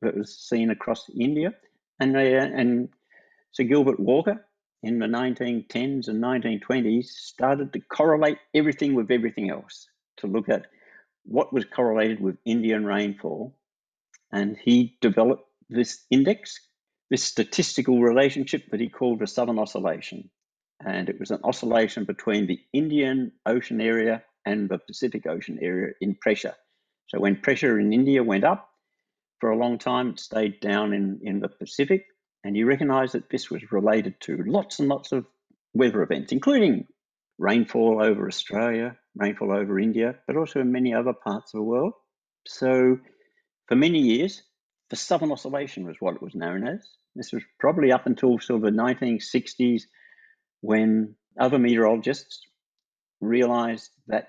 that 0.00 0.16
was 0.16 0.38
seen 0.38 0.70
across 0.70 1.10
India. 1.18 1.52
And, 2.00 2.14
they, 2.14 2.36
and 2.36 2.88
Sir 3.52 3.64
Gilbert 3.64 4.00
Walker 4.00 4.44
in 4.82 4.98
the 4.98 5.06
1910s 5.06 6.08
and 6.08 6.22
1920s 6.22 7.06
started 7.06 7.72
to 7.72 7.80
correlate 7.80 8.38
everything 8.54 8.94
with 8.94 9.10
everything 9.10 9.50
else 9.50 9.88
to 10.18 10.26
look 10.26 10.48
at 10.48 10.66
what 11.24 11.52
was 11.52 11.64
correlated 11.64 12.20
with 12.20 12.36
Indian 12.44 12.84
rainfall. 12.84 13.54
And 14.34 14.56
he 14.58 14.98
developed 15.00 15.48
this 15.70 16.04
index, 16.10 16.58
this 17.08 17.22
statistical 17.22 18.02
relationship 18.02 18.64
that 18.72 18.80
he 18.80 18.88
called 18.88 19.20
the 19.20 19.28
Southern 19.28 19.60
Oscillation. 19.60 20.28
And 20.84 21.08
it 21.08 21.20
was 21.20 21.30
an 21.30 21.38
oscillation 21.44 22.04
between 22.04 22.48
the 22.48 22.58
Indian 22.72 23.30
Ocean 23.46 23.80
area 23.80 24.24
and 24.44 24.68
the 24.68 24.78
Pacific 24.78 25.24
Ocean 25.28 25.60
area 25.62 25.92
in 26.00 26.16
pressure. 26.16 26.54
So 27.06 27.20
when 27.20 27.42
pressure 27.42 27.78
in 27.78 27.92
India 27.92 28.24
went 28.24 28.42
up 28.42 28.68
for 29.38 29.50
a 29.50 29.56
long 29.56 29.78
time, 29.78 30.10
it 30.10 30.20
stayed 30.20 30.58
down 30.58 30.92
in, 30.92 31.20
in 31.22 31.38
the 31.38 31.48
Pacific. 31.48 32.04
And 32.42 32.56
he 32.56 32.64
recognized 32.64 33.14
that 33.14 33.30
this 33.30 33.52
was 33.52 33.70
related 33.70 34.20
to 34.22 34.42
lots 34.44 34.80
and 34.80 34.88
lots 34.88 35.12
of 35.12 35.26
weather 35.74 36.02
events, 36.02 36.32
including 36.32 36.88
rainfall 37.38 38.02
over 38.02 38.26
Australia, 38.26 38.96
rainfall 39.14 39.52
over 39.52 39.78
India, 39.78 40.16
but 40.26 40.36
also 40.36 40.60
in 40.60 40.72
many 40.72 40.92
other 40.92 41.12
parts 41.12 41.54
of 41.54 41.58
the 41.58 41.64
world. 41.64 41.92
So 42.48 42.98
for 43.66 43.76
many 43.76 44.00
years, 44.00 44.42
the 44.90 44.96
Southern 44.96 45.32
Oscillation 45.32 45.86
was 45.86 45.96
what 46.00 46.14
it 46.14 46.22
was 46.22 46.34
known 46.34 46.66
as. 46.66 46.86
This 47.14 47.32
was 47.32 47.42
probably 47.58 47.92
up 47.92 48.06
until 48.06 48.38
sort 48.38 48.58
of 48.58 48.74
the 48.74 48.82
1960s 48.82 49.82
when 50.60 51.14
other 51.38 51.58
meteorologists 51.58 52.46
realized 53.20 53.90
that 54.08 54.28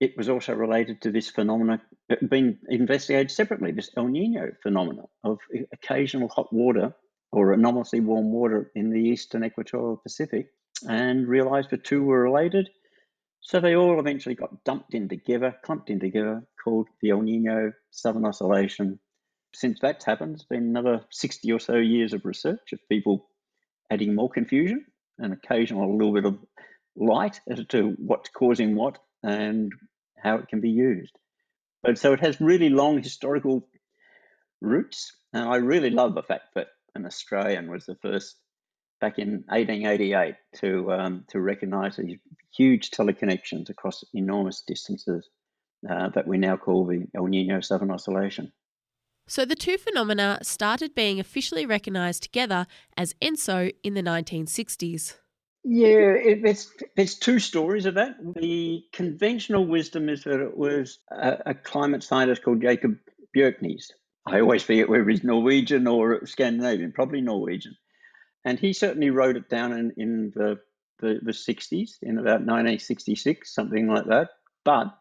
it 0.00 0.16
was 0.16 0.28
also 0.28 0.52
related 0.54 1.00
to 1.02 1.12
this 1.12 1.30
phenomenon 1.30 1.80
uh, 2.10 2.16
being 2.28 2.58
investigated 2.68 3.30
separately, 3.30 3.70
this 3.70 3.90
El 3.96 4.08
Nino 4.08 4.50
phenomenon 4.62 5.06
of 5.22 5.38
uh, 5.54 5.60
occasional 5.72 6.28
hot 6.28 6.52
water 6.52 6.92
or 7.30 7.52
anomalously 7.52 8.00
warm 8.00 8.32
water 8.32 8.70
in 8.74 8.90
the 8.90 9.00
eastern 9.00 9.44
equatorial 9.44 9.96
Pacific, 9.96 10.48
and 10.88 11.28
realized 11.28 11.70
the 11.70 11.78
two 11.78 12.02
were 12.02 12.22
related. 12.22 12.68
So 13.40 13.60
they 13.60 13.74
all 13.74 13.98
eventually 13.98 14.34
got 14.34 14.64
dumped 14.64 14.94
in 14.94 15.08
together, 15.08 15.56
clumped 15.64 15.88
in 15.88 15.98
together, 15.98 16.46
called 16.62 16.88
the 17.00 17.10
El 17.10 17.22
Nino 17.22 17.72
Southern 17.90 18.24
Oscillation. 18.24 18.98
Since 19.54 19.80
that's 19.80 20.04
happened, 20.04 20.36
it's 20.36 20.44
been 20.44 20.64
another 20.64 21.04
60 21.10 21.52
or 21.52 21.60
so 21.60 21.76
years 21.76 22.12
of 22.12 22.24
research 22.24 22.72
of 22.72 22.78
people 22.88 23.28
adding 23.90 24.14
more 24.14 24.30
confusion 24.30 24.86
and 25.18 25.32
occasional 25.32 25.90
a 25.90 25.92
little 25.92 26.14
bit 26.14 26.24
of 26.24 26.38
light 26.96 27.40
as 27.48 27.64
to 27.66 27.94
what's 27.98 28.30
causing 28.30 28.74
what 28.74 28.98
and 29.22 29.72
how 30.16 30.36
it 30.36 30.48
can 30.48 30.60
be 30.60 30.70
used. 30.70 31.12
But 31.82 31.98
so 31.98 32.12
it 32.12 32.20
has 32.20 32.40
really 32.40 32.70
long 32.70 33.02
historical 33.02 33.68
roots. 34.60 35.12
And 35.32 35.48
I 35.48 35.56
really 35.56 35.90
love 35.90 36.14
the 36.14 36.22
fact 36.22 36.54
that 36.54 36.68
an 36.94 37.06
Australian 37.06 37.70
was 37.70 37.86
the 37.86 37.96
first 37.96 38.36
back 39.00 39.18
in 39.18 39.44
1888 39.48 40.34
to 40.60 40.92
um, 40.92 41.24
to 41.28 41.40
recognise 41.40 41.96
these 41.96 42.18
huge 42.56 42.90
teleconnections 42.90 43.68
across 43.68 44.04
enormous 44.14 44.62
distances 44.66 45.28
uh, 45.88 46.08
that 46.10 46.26
we 46.26 46.38
now 46.38 46.56
call 46.56 46.86
the 46.86 47.06
El 47.14 47.26
Nino 47.26 47.60
Southern 47.60 47.90
Oscillation. 47.90 48.52
So 49.26 49.44
the 49.44 49.54
two 49.54 49.78
phenomena 49.78 50.38
started 50.42 50.94
being 50.94 51.20
officially 51.20 51.64
recognised 51.64 52.22
together 52.22 52.66
as 52.96 53.14
ENSO 53.22 53.72
in 53.82 53.94
the 53.94 54.02
1960s. 54.02 55.16
Yeah, 55.64 56.14
it, 56.14 56.44
it's 56.44 56.72
there's 56.96 57.18
two 57.18 57.38
stories 57.38 57.86
of 57.86 57.94
that. 57.94 58.16
The 58.34 58.82
conventional 58.92 59.66
wisdom 59.66 60.08
is 60.08 60.24
that 60.24 60.40
it 60.40 60.56
was 60.56 60.98
a, 61.10 61.38
a 61.46 61.54
climate 61.54 62.02
scientist 62.02 62.42
called 62.42 62.62
Jacob 62.62 62.96
Bjerknes. 63.36 63.92
I 64.26 64.40
always 64.40 64.64
forget 64.64 64.88
whether 64.88 65.08
he's 65.08 65.24
Norwegian 65.24 65.86
or 65.86 66.26
Scandinavian, 66.26 66.92
probably 66.92 67.20
Norwegian. 67.20 67.76
And 68.44 68.58
he 68.58 68.72
certainly 68.72 69.10
wrote 69.10 69.36
it 69.36 69.48
down 69.48 69.72
in, 69.72 69.92
in 69.96 70.32
the, 70.34 70.58
the, 70.98 71.20
the 71.22 71.32
60s, 71.32 71.90
in 72.02 72.18
about 72.18 72.40
1966, 72.40 73.54
something 73.54 73.86
like 73.86 74.06
that. 74.06 74.30
But 74.64 74.96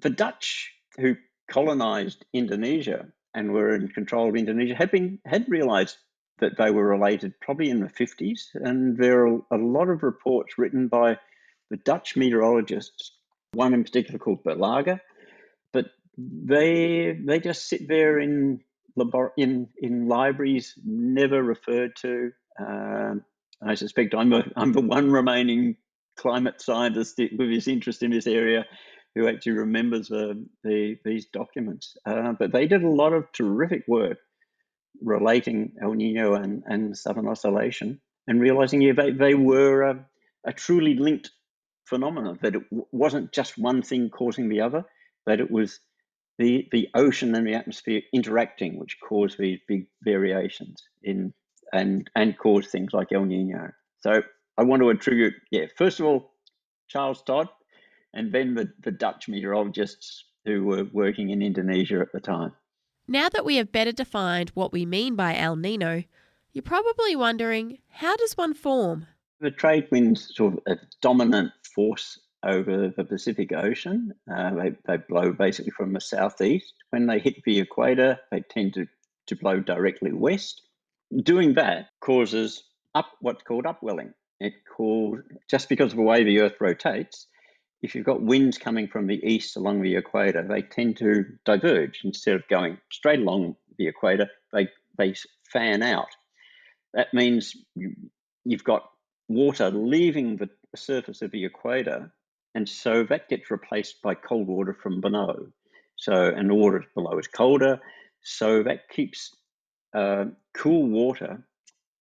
the 0.00 0.10
Dutch 0.10 0.72
who 0.98 1.16
colonized 1.50 2.24
Indonesia 2.32 3.06
and 3.34 3.52
were 3.52 3.74
in 3.74 3.88
control 3.88 4.28
of 4.28 4.36
Indonesia 4.36 4.74
had 4.74 4.90
been 4.90 5.18
had 5.24 5.46
realized 5.48 5.96
that 6.40 6.56
they 6.56 6.70
were 6.70 6.86
related 6.86 7.38
probably 7.40 7.70
in 7.70 7.80
the 7.80 7.88
50s. 7.88 8.40
And 8.54 8.96
there 8.96 9.26
are 9.26 9.40
a 9.50 9.56
lot 9.56 9.88
of 9.88 10.02
reports 10.02 10.56
written 10.56 10.88
by 10.88 11.18
the 11.70 11.76
Dutch 11.78 12.16
meteorologists, 12.16 13.12
one 13.52 13.74
in 13.74 13.82
particular 13.82 14.18
called 14.18 14.44
Berlage, 14.44 15.00
but 15.72 15.86
they 16.16 17.18
they 17.24 17.40
just 17.40 17.68
sit 17.68 17.88
there 17.88 18.18
in 18.18 18.60
in 19.36 19.68
in 19.78 20.08
libraries, 20.08 20.74
never 20.84 21.42
referred 21.42 21.96
to. 21.96 22.32
Um, 22.58 23.24
I 23.62 23.74
suspect 23.74 24.14
I'm 24.14 24.32
a, 24.32 24.44
I'm 24.56 24.72
the 24.72 24.80
one 24.80 25.10
remaining 25.10 25.76
climate 26.16 26.60
scientist 26.60 27.18
with 27.18 27.50
his 27.50 27.68
interest 27.68 28.02
in 28.02 28.10
this 28.10 28.26
area 28.26 28.66
who 29.18 29.28
actually 29.28 29.52
remembers 29.52 30.08
the, 30.08 30.46
the 30.62 30.96
these 31.04 31.26
documents. 31.26 31.96
Uh, 32.06 32.32
but 32.38 32.52
they 32.52 32.66
did 32.66 32.84
a 32.84 32.88
lot 32.88 33.12
of 33.12 33.30
terrific 33.32 33.82
work 33.88 34.18
relating 35.02 35.72
El 35.82 35.92
Nino 35.92 36.34
and, 36.34 36.62
and 36.66 36.96
Southern 36.96 37.26
Oscillation 37.26 38.00
and 38.28 38.40
realizing 38.40 38.80
yeah, 38.80 38.92
they, 38.92 39.10
they 39.10 39.34
were 39.34 39.82
a, 39.82 40.06
a 40.44 40.52
truly 40.52 40.94
linked 40.94 41.30
phenomenon, 41.84 42.38
that 42.42 42.54
it 42.54 42.62
wasn't 42.92 43.32
just 43.32 43.58
one 43.58 43.82
thing 43.82 44.10
causing 44.10 44.48
the 44.48 44.60
other, 44.60 44.84
that 45.26 45.40
it 45.40 45.50
was 45.50 45.80
the, 46.38 46.68
the 46.70 46.88
ocean 46.94 47.34
and 47.34 47.46
the 47.46 47.54
atmosphere 47.54 48.02
interacting, 48.12 48.78
which 48.78 48.98
caused 49.00 49.38
these 49.38 49.58
big 49.66 49.86
variations 50.04 50.84
in 51.02 51.32
and 51.72 52.08
and 52.14 52.38
cause 52.38 52.66
things 52.68 52.92
like 52.92 53.12
El 53.12 53.24
Nino. 53.24 53.70
So 54.00 54.22
I 54.56 54.62
want 54.62 54.80
to 54.82 54.90
attribute, 54.90 55.34
yeah, 55.50 55.66
first 55.76 56.00
of 56.00 56.06
all, 56.06 56.30
Charles 56.88 57.22
Todd, 57.22 57.48
and 58.14 58.32
then 58.32 58.54
the, 58.54 58.72
the 58.82 58.90
Dutch 58.90 59.28
meteorologists 59.28 60.24
who 60.44 60.64
were 60.64 60.84
working 60.92 61.30
in 61.30 61.42
Indonesia 61.42 62.00
at 62.00 62.12
the 62.12 62.20
time. 62.20 62.52
Now 63.06 63.28
that 63.28 63.44
we 63.44 63.56
have 63.56 63.72
better 63.72 63.92
defined 63.92 64.50
what 64.54 64.72
we 64.72 64.84
mean 64.84 65.16
by 65.16 65.36
El 65.36 65.56
Nino, 65.56 66.04
you're 66.52 66.62
probably 66.62 67.16
wondering 67.16 67.78
how 67.88 68.16
does 68.16 68.36
one 68.36 68.54
form? 68.54 69.06
The 69.40 69.50
trade 69.50 69.88
wind's 69.90 70.34
sort 70.34 70.54
of 70.54 70.60
a 70.66 70.78
dominant 71.00 71.52
force 71.74 72.18
over 72.42 72.88
the 72.88 73.04
Pacific 73.04 73.52
Ocean. 73.52 74.12
Uh, 74.30 74.54
they, 74.54 74.72
they 74.86 74.96
blow 75.08 75.32
basically 75.32 75.70
from 75.70 75.92
the 75.92 76.00
southeast. 76.00 76.72
When 76.90 77.06
they 77.06 77.18
hit 77.18 77.42
the 77.44 77.60
equator, 77.60 78.18
they 78.30 78.40
tend 78.40 78.74
to, 78.74 78.86
to 79.26 79.36
blow 79.36 79.60
directly 79.60 80.12
west. 80.12 80.62
Doing 81.22 81.54
that 81.54 81.88
causes 82.00 82.64
up 82.94 83.10
what's 83.20 83.42
called 83.42 83.66
upwelling. 83.66 84.12
It 84.40 84.54
called 84.76 85.20
just 85.48 85.68
because 85.68 85.92
of 85.92 85.96
the 85.96 86.02
way 86.02 86.24
the 86.24 86.40
Earth 86.40 86.56
rotates, 86.60 87.26
if 87.82 87.94
you've 87.94 88.06
got 88.06 88.22
winds 88.22 88.58
coming 88.58 88.88
from 88.88 89.06
the 89.06 89.24
east 89.24 89.56
along 89.56 89.82
the 89.82 89.96
equator, 89.96 90.42
they 90.42 90.62
tend 90.62 90.96
to 90.98 91.24
diverge 91.44 92.00
instead 92.04 92.34
of 92.34 92.48
going 92.48 92.78
straight 92.90 93.20
along 93.20 93.56
the 93.78 93.86
equator. 93.86 94.28
They 94.52 94.68
they 94.96 95.14
fan 95.52 95.82
out. 95.82 96.08
That 96.94 97.14
means 97.14 97.54
you, 97.74 97.94
you've 98.44 98.64
got 98.64 98.90
water 99.28 99.70
leaving 99.70 100.36
the 100.36 100.50
surface 100.74 101.22
of 101.22 101.30
the 101.30 101.44
equator, 101.44 102.12
and 102.54 102.68
so 102.68 103.04
that 103.04 103.28
gets 103.28 103.50
replaced 103.50 104.02
by 104.02 104.14
cold 104.14 104.48
water 104.48 104.76
from 104.82 105.00
below. 105.00 105.46
So, 105.96 106.12
and 106.12 106.50
the 106.50 106.54
water 106.54 106.84
below 106.94 107.18
is 107.18 107.26
colder, 107.28 107.80
so 108.22 108.62
that 108.62 108.88
keeps 108.88 109.34
uh, 109.94 110.26
cool 110.54 110.88
water 110.88 111.44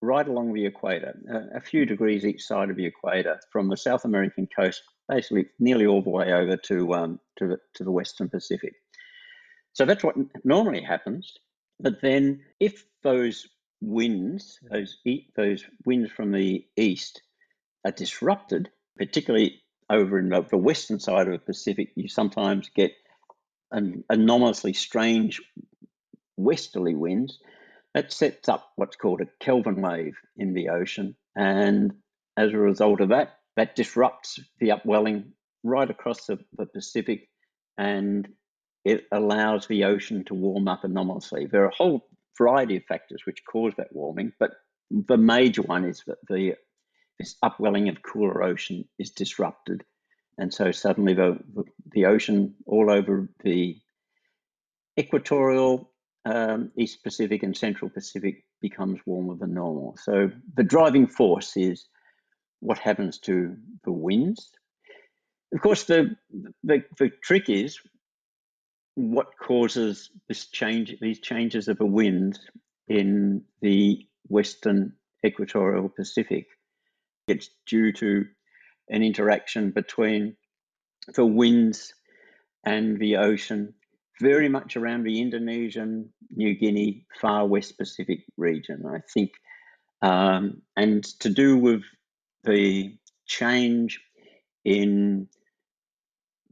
right 0.01 0.27
along 0.27 0.53
the 0.53 0.65
equator, 0.65 1.17
a, 1.31 1.57
a 1.57 1.61
few 1.61 1.85
degrees 1.85 2.25
each 2.25 2.43
side 2.43 2.69
of 2.69 2.75
the 2.75 2.85
equator, 2.85 3.39
from 3.51 3.69
the 3.69 3.77
South 3.77 4.05
American 4.05 4.47
coast 4.55 4.83
basically 5.07 5.47
nearly 5.59 5.85
all 5.85 6.01
the 6.01 6.09
way 6.09 6.33
over 6.33 6.57
to 6.57 6.93
um, 6.93 7.19
to 7.37 7.47
the 7.47 7.57
to 7.75 7.83
the 7.83 7.91
Western 7.91 8.29
Pacific. 8.29 8.73
So 9.73 9.85
that's 9.85 10.03
what 10.03 10.15
normally 10.43 10.81
happens. 10.81 11.33
But 11.79 12.01
then, 12.01 12.41
if 12.59 12.83
those 13.03 13.47
winds, 13.81 14.59
those 14.71 14.97
those 15.35 15.63
winds 15.85 16.11
from 16.11 16.31
the 16.31 16.65
east, 16.75 17.21
are 17.85 17.91
disrupted, 17.91 18.69
particularly 18.97 19.61
over 19.89 20.19
in 20.19 20.29
the, 20.29 20.41
the 20.41 20.57
western 20.57 20.99
side 20.99 21.27
of 21.27 21.33
the 21.33 21.39
Pacific, 21.39 21.91
you 21.95 22.07
sometimes 22.07 22.69
get 22.75 22.91
an 23.71 24.03
anomalously 24.09 24.73
strange 24.73 25.41
westerly 26.37 26.95
winds 26.95 27.39
that 27.93 28.11
sets 28.11 28.49
up 28.49 28.71
what's 28.75 28.95
called 28.95 29.21
a 29.21 29.27
Kelvin 29.43 29.81
wave 29.81 30.17
in 30.35 30.53
the 30.53 30.69
ocean. 30.69 31.15
And 31.35 31.93
as 32.35 32.53
a 32.53 32.57
result 32.57 33.01
of 33.01 33.09
that, 33.09 33.36
that 33.57 33.75
disrupts 33.75 34.39
the 34.59 34.71
upwelling 34.71 35.33
right 35.63 35.89
across 35.89 36.25
the, 36.27 36.37
the 36.57 36.65
Pacific 36.67 37.27
and 37.77 38.29
it 38.85 39.05
allows 39.11 39.67
the 39.67 39.83
ocean 39.83 40.23
to 40.25 40.33
warm 40.33 40.67
up 40.67 40.85
anomalously. 40.85 41.47
There 41.47 41.63
are 41.63 41.69
a 41.69 41.75
whole 41.75 42.07
variety 42.37 42.77
of 42.77 42.85
factors 42.85 43.23
which 43.25 43.43
cause 43.51 43.73
that 43.77 43.91
warming, 43.91 44.31
but 44.39 44.51
the 44.89 45.17
major 45.17 45.63
one 45.63 45.83
is 45.83 46.03
that 46.07 46.19
the 46.29 46.53
this 47.19 47.35
upwelling 47.41 47.89
of 47.89 48.03
cooler 48.03 48.43
ocean 48.43 48.87
is 48.99 49.09
disrupted, 49.09 49.83
and 50.37 50.53
so 50.53 50.71
suddenly 50.71 51.15
the 51.15 51.39
the 51.91 52.05
ocean 52.05 52.53
all 52.67 52.91
over 52.91 53.27
the 53.43 53.75
equatorial, 54.99 55.91
um, 56.25 56.71
East 56.77 57.03
Pacific, 57.03 57.41
and 57.41 57.57
Central 57.57 57.89
Pacific 57.89 58.45
becomes 58.61 58.99
warmer 59.07 59.35
than 59.35 59.55
normal. 59.55 59.97
So 60.01 60.29
the 60.53 60.63
driving 60.63 61.07
force 61.07 61.57
is 61.57 61.87
what 62.59 62.79
happens 62.79 63.19
to 63.19 63.55
the 63.83 63.91
winds. 63.91 64.51
Of 65.53 65.61
course, 65.61 65.83
the 65.85 66.15
the, 66.63 66.83
the 66.97 67.09
trick 67.23 67.49
is 67.49 67.79
what 68.95 69.37
causes 69.39 70.09
this 70.27 70.47
change, 70.47 70.95
these 70.99 71.19
changes 71.19 71.67
of 71.67 71.79
a 71.79 71.85
wind 71.85 72.39
in 72.87 73.43
the 73.61 74.07
western 74.27 74.93
equatorial 75.25 75.89
Pacific. 75.89 76.47
It's 77.27 77.49
due 77.67 77.91
to 77.93 78.25
an 78.89 79.03
interaction 79.03 79.71
between 79.71 80.35
the 81.13 81.25
winds 81.25 81.93
and 82.65 82.99
the 82.99 83.17
ocean, 83.17 83.73
very 84.19 84.49
much 84.49 84.75
around 84.75 85.03
the 85.03 85.21
Indonesian, 85.21 86.09
New 86.35 86.55
Guinea, 86.55 87.05
far 87.21 87.45
west 87.45 87.77
Pacific 87.77 88.23
region, 88.35 88.83
I 88.85 88.99
think, 89.13 89.31
um, 90.01 90.61
and 90.75 91.03
to 91.19 91.29
do 91.29 91.57
with 91.57 91.83
the 92.47 92.97
change 93.25 93.99
in 94.65 95.27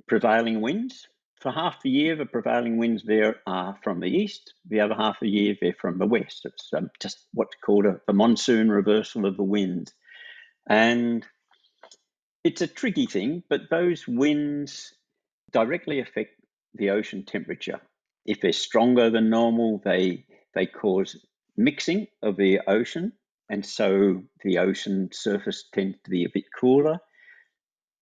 prevailing 0.08 0.62
winds. 0.62 1.08
For 1.42 1.52
half 1.52 1.82
the 1.82 1.90
year, 1.90 2.16
the 2.16 2.26
prevailing 2.26 2.78
winds 2.78 3.04
there 3.04 3.38
are 3.46 3.78
from 3.84 4.00
the 4.00 4.08
east. 4.08 4.54
The 4.68 4.82
other 4.82 4.96
half 4.96 5.16
of 5.16 5.22
the 5.22 5.30
year, 5.30 5.56
they're 5.60 5.76
from 5.80 5.98
the 5.98 6.06
west. 6.06 6.42
It's 6.46 6.70
um, 6.76 6.90
just 7.02 7.26
what's 7.34 7.56
called 7.64 7.86
a, 7.86 8.00
a 8.08 8.14
monsoon 8.14 8.70
reversal 8.70 9.26
of 9.26 9.38
the 9.38 9.44
winds. 9.44 9.94
And 10.68 11.26
it's 12.44 12.62
a 12.62 12.68
tricky 12.68 13.06
thing, 13.06 13.44
but 13.50 13.70
those 13.70 14.08
winds 14.08 14.94
directly 15.52 16.00
affect 16.00 16.32
the 16.74 16.90
ocean 16.92 17.26
temperature. 17.26 17.80
If 18.26 18.42
they're 18.42 18.52
stronger 18.52 19.10
than 19.10 19.30
normal, 19.30 19.82
they 19.84 20.26
they 20.54 20.66
cause 20.66 21.18
mixing 21.58 22.08
of 22.24 22.38
the 22.38 22.62
ocean, 22.68 23.14
and 23.50 23.66
so 23.66 24.22
the 24.44 24.58
ocean 24.58 25.10
surface 25.12 25.66
tends 25.74 25.98
to 26.04 26.10
be 26.10 26.26
a 26.26 26.32
bit 26.34 26.46
cooler. 26.60 26.98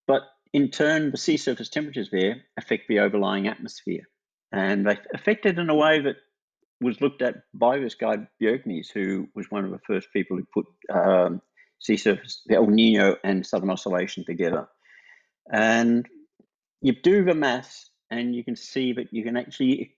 But 0.08 0.24
in 0.54 0.70
turn, 0.70 1.12
the 1.12 1.18
sea 1.18 1.38
surface 1.38 1.70
temperatures 1.70 2.10
there 2.12 2.44
affect 2.58 2.88
the 2.88 3.00
overlying 3.00 3.48
atmosphere, 3.48 4.04
and 4.52 4.86
they 4.86 4.98
affect 5.14 5.46
it 5.46 5.60
in 5.60 5.70
a 5.70 5.76
way 5.76 6.00
that 6.02 6.18
was 6.82 7.02
looked 7.02 7.22
at 7.22 7.44
by 7.54 7.80
this 7.80 7.96
guy 7.96 8.18
Bjerknes, 8.42 8.92
who 8.94 9.28
was 9.36 9.50
one 9.50 9.66
of 9.66 9.72
the 9.72 9.80
first 9.88 10.08
people 10.14 10.38
who 10.38 10.46
put 10.54 10.66
um, 10.94 11.42
sea 11.80 11.98
surface, 11.98 12.42
the 12.46 12.56
El 12.56 12.68
Nino 12.68 13.16
and 13.24 13.46
Southern 13.46 13.70
Oscillation 13.70 14.26
together. 14.26 14.68
And 15.52 16.08
you 16.82 16.94
do 16.94 17.24
the 17.24 17.34
maths, 17.34 17.90
and 18.10 18.36
you 18.36 18.44
can 18.44 18.56
see 18.56 18.94
that 18.94 19.12
you 19.12 19.24
can 19.24 19.38
actually, 19.38 19.96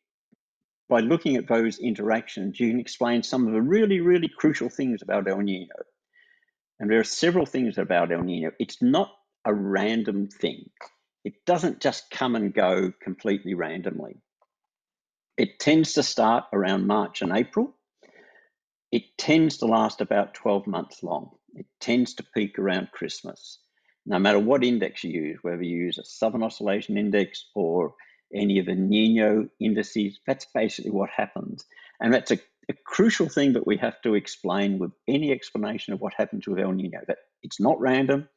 by 0.88 1.00
looking 1.00 1.36
at 1.36 1.48
those 1.48 1.80
interactions, 1.80 2.60
you 2.60 2.70
can 2.70 2.80
explain 2.80 3.24
some 3.24 3.48
of 3.48 3.54
the 3.54 3.62
really, 3.62 4.02
really 4.02 4.30
crucial 4.30 4.70
things 4.70 5.02
about 5.02 5.28
El 5.28 5.40
Nino. 5.40 5.76
And 6.80 6.90
there 6.90 7.00
are 7.00 7.06
several 7.06 7.46
things 7.46 7.78
about 7.78 8.12
El 8.12 8.22
Nino. 8.22 8.52
It's 8.60 8.82
not 8.82 9.12
a 9.46 9.54
random 9.54 10.28
thing. 10.28 10.70
It 11.24 11.46
doesn't 11.46 11.82
just 11.82 12.12
come 12.12 12.36
and 12.36 12.54
go 12.54 12.92
completely 13.02 13.56
randomly. 13.56 14.18
It 15.38 15.60
tends 15.60 15.94
to 15.94 16.04
start 16.04 16.46
around 16.54 16.88
March 16.88 17.22
and 17.22 17.36
April. 17.36 17.76
It 18.92 19.18
tends 19.18 19.58
to 19.58 19.66
last 19.66 20.02
about 20.02 20.36
12 20.36 20.68
months 20.68 21.02
long. 21.02 21.32
It 21.56 21.66
tends 21.80 22.14
to 22.16 22.26
peak 22.36 22.60
around 22.60 22.92
Christmas. 22.92 23.60
No 24.06 24.20
matter 24.20 24.40
what 24.40 24.64
index 24.64 25.04
you 25.04 25.12
use, 25.12 25.40
whether 25.42 25.64
you 25.64 25.78
use 25.78 25.98
a 25.98 26.06
Southern 26.06 26.44
Oscillation 26.44 26.98
Index 26.98 27.50
or 27.56 27.96
any 28.34 28.60
of 28.60 28.66
the 28.66 28.76
Nino 28.76 29.48
indices, 29.60 30.20
that's 30.26 30.46
basically 30.46 30.92
what 30.92 31.10
happens. 31.10 31.66
And 32.00 32.14
that's 32.14 32.32
a, 32.32 32.40
a 32.70 32.74
crucial 32.86 33.30
thing 33.30 33.54
that 33.54 33.68
we 33.68 33.78
have 33.78 34.02
to 34.02 34.16
explain 34.16 34.80
with 34.80 34.92
any 35.08 35.32
explanation 35.32 35.94
of 35.94 36.02
what 36.02 36.14
happens 36.14 36.48
with 36.48 36.60
El 36.60 36.72
Nino, 36.74 37.00
that 37.08 37.20
it's 37.44 37.60
not 37.60 37.80
random, 37.80 38.28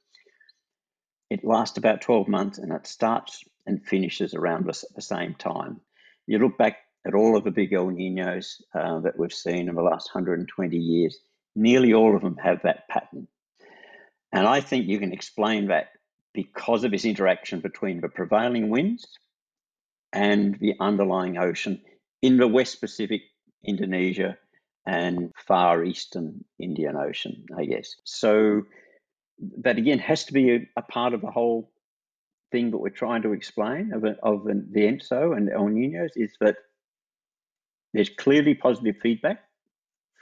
it 1.30 1.44
lasts 1.44 1.78
about 1.78 2.00
12 2.00 2.28
months 2.28 2.58
and 2.58 2.72
it 2.72 2.86
starts 2.86 3.44
and 3.66 3.84
finishes 3.84 4.34
around 4.34 4.68
us 4.68 4.84
at 4.84 4.94
the 4.94 5.02
same 5.02 5.34
time. 5.34 5.80
You 6.26 6.38
look 6.38 6.56
back 6.56 6.78
at 7.06 7.14
all 7.14 7.36
of 7.36 7.44
the 7.44 7.50
big 7.50 7.72
El 7.72 7.90
Ninos 7.90 8.62
uh, 8.74 9.00
that 9.00 9.18
we've 9.18 9.32
seen 9.32 9.68
in 9.68 9.74
the 9.74 9.82
last 9.82 10.14
120 10.14 10.76
years, 10.76 11.18
nearly 11.54 11.92
all 11.92 12.16
of 12.16 12.22
them 12.22 12.36
have 12.36 12.62
that 12.62 12.88
pattern. 12.88 13.28
And 14.32 14.46
I 14.46 14.60
think 14.60 14.86
you 14.86 14.98
can 14.98 15.12
explain 15.12 15.68
that 15.68 15.88
because 16.34 16.84
of 16.84 16.90
this 16.90 17.04
interaction 17.04 17.60
between 17.60 18.00
the 18.00 18.08
prevailing 18.08 18.70
winds 18.70 19.06
and 20.12 20.58
the 20.60 20.74
underlying 20.80 21.38
ocean 21.38 21.80
in 22.22 22.36
the 22.36 22.48
West 22.48 22.80
Pacific, 22.80 23.22
Indonesia, 23.64 24.36
and 24.86 25.32
far 25.46 25.84
eastern 25.84 26.44
Indian 26.58 26.96
Ocean, 26.96 27.44
I 27.56 27.66
guess. 27.66 27.94
So 28.04 28.62
that 29.58 29.76
again 29.76 29.98
has 29.98 30.24
to 30.24 30.32
be 30.32 30.50
a, 30.50 30.68
a 30.76 30.82
part 30.82 31.12
of 31.12 31.20
the 31.20 31.30
whole 31.30 31.70
thing 32.50 32.70
that 32.70 32.78
we're 32.78 32.88
trying 32.88 33.22
to 33.22 33.32
explain 33.32 33.92
of, 33.92 34.04
a, 34.04 34.16
of 34.22 34.44
the 34.44 34.86
ENSO 34.86 35.36
and 35.36 35.50
El 35.50 35.68
Ninos 35.68 36.12
is 36.16 36.32
that 36.40 36.56
there's 37.92 38.08
clearly 38.08 38.54
positive 38.54 38.96
feedback 39.02 39.40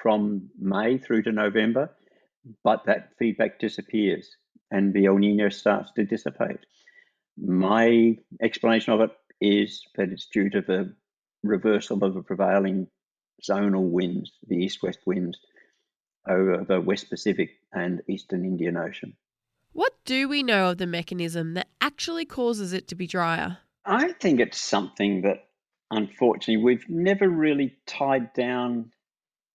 from 0.03 0.51
May 0.59 0.99
through 0.99 1.23
to 1.23 1.33
November, 1.33 1.91
but 2.65 2.85
that 2.87 3.11
feedback 3.19 3.59
disappears 3.59 4.37
and 4.71 4.93
the 4.93 5.07
El 5.07 5.19
Nino 5.19 5.49
starts 5.49 5.93
to 5.93 6.05
dissipate. 6.05 6.59
My 7.39 8.17
explanation 8.43 8.93
of 8.93 9.01
it 9.01 9.11
is 9.41 9.83
that 9.97 10.11
it's 10.11 10.27
due 10.27 10.51
to 10.51 10.61
the 10.61 10.95
reversal 11.43 12.03
of 12.05 12.15
the 12.15 12.23
prevailing 12.23 12.89
zonal 13.43 13.91
winds, 13.91 14.33
the 14.47 14.57
east 14.57 14.83
west 14.83 15.01
winds, 15.07 15.39
over 16.29 16.65
the 16.67 16.81
West 16.81 17.09
Pacific 17.11 17.51
and 17.73 18.03
Eastern 18.09 18.45
Indian 18.45 18.77
Ocean. 18.77 19.17
What 19.73 19.93
do 20.05 20.29
we 20.29 20.43
know 20.43 20.71
of 20.71 20.79
the 20.79 20.87
mechanism 20.87 21.55
that 21.55 21.69
actually 21.81 22.25
causes 22.25 22.73
it 22.73 22.89
to 22.89 22.95
be 22.95 23.07
drier? 23.07 23.59
I 23.85 24.13
think 24.13 24.41
it's 24.41 24.61
something 24.61 25.23
that 25.23 25.49
unfortunately 25.91 26.65
we've 26.65 26.89
never 26.89 27.29
really 27.29 27.77
tied 27.87 28.33
down 28.33 28.91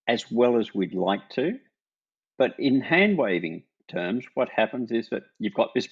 as 0.07 0.31
well 0.31 0.57
as 0.57 0.73
we'd 0.73 0.93
like 0.93 1.29
to. 1.31 1.59
But 2.37 2.55
in 2.57 2.81
hand 2.81 3.17
waving 3.17 3.63
terms, 3.89 4.25
what 4.33 4.49
happens 4.49 4.91
is 4.91 5.09
that 5.09 5.23
you've 5.39 5.53
got 5.53 5.73
this 5.73 5.89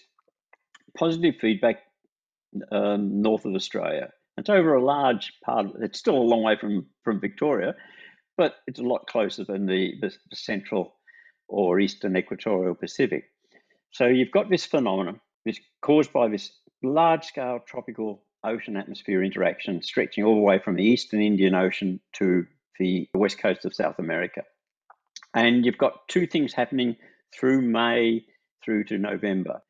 positive 0.97 1.36
feedback 1.41 1.80
um, 2.71 3.21
north 3.21 3.45
of 3.45 3.55
Australia. 3.55 4.09
It's 4.38 4.49
over 4.49 4.73
a 4.73 4.83
large 4.83 5.33
part. 5.43 5.65
Of, 5.65 5.81
it's 5.81 5.99
still 5.99 6.15
a 6.15 6.29
long 6.31 6.43
way 6.43 6.55
from 6.59 6.85
from 7.03 7.19
Victoria, 7.19 7.75
but 8.38 8.55
it's 8.67 8.79
a 8.79 8.83
lot 8.83 9.07
closer 9.07 9.43
than 9.43 9.65
the, 9.65 9.95
the, 10.01 10.12
the 10.29 10.35
central 10.35 10.95
or 11.47 11.79
eastern 11.79 12.15
equatorial 12.15 12.75
Pacific. 12.75 13.25
So 13.91 14.05
you've 14.05 14.31
got 14.31 14.49
this 14.49 14.65
phenomenon, 14.65 15.19
this 15.45 15.59
caused 15.81 16.13
by 16.13 16.27
this 16.29 16.51
large 16.83 17.25
scale 17.25 17.59
tropical 17.65 18.23
ocean 18.43 18.77
atmosphere 18.77 19.23
interaction 19.23 19.81
stretching 19.81 20.23
all 20.23 20.35
the 20.35 20.41
way 20.41 20.59
from 20.59 20.75
the 20.75 20.83
eastern 20.83 21.21
Indian 21.21 21.55
Ocean 21.55 21.99
to 22.13 22.45
the 22.79 23.09
west 23.13 23.39
coast 23.39 23.65
of 23.65 23.75
South 23.75 23.99
America. 23.99 24.43
And 25.33 25.65
you've 25.65 25.77
got 25.77 26.07
two 26.07 26.25
things 26.25 26.53
happening 26.53 26.95
through 27.38 27.62
May 27.62 28.25
through 28.63 28.85
to 28.85 28.97
November. 28.97 29.62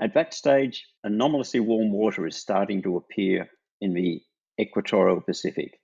At 0.00 0.14
that 0.14 0.34
stage, 0.34 0.86
anomalously 1.04 1.60
warm 1.60 1.92
water 1.92 2.26
is 2.26 2.36
starting 2.36 2.82
to 2.82 2.96
appear 2.96 3.48
in 3.80 3.94
the 3.94 4.22
equatorial 4.60 5.20
Pacific 5.20 5.80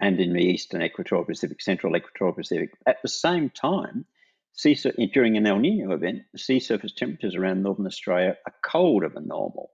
and 0.00 0.20
in 0.20 0.32
the 0.32 0.42
eastern 0.42 0.80
equatorial 0.80 1.24
Pacific, 1.24 1.60
central 1.60 1.96
equatorial 1.96 2.36
Pacific. 2.36 2.70
At 2.86 3.02
the 3.02 3.08
same 3.08 3.50
time, 3.50 4.06
sea, 4.52 4.74
during 5.12 5.36
an 5.36 5.46
El 5.46 5.58
Nino 5.58 5.92
event, 5.92 6.22
the 6.32 6.38
sea 6.38 6.60
surface 6.60 6.92
temperatures 6.92 7.34
around 7.34 7.62
northern 7.62 7.86
Australia 7.86 8.36
are 8.46 8.54
colder 8.62 9.08
than 9.08 9.26
normal. 9.26 9.70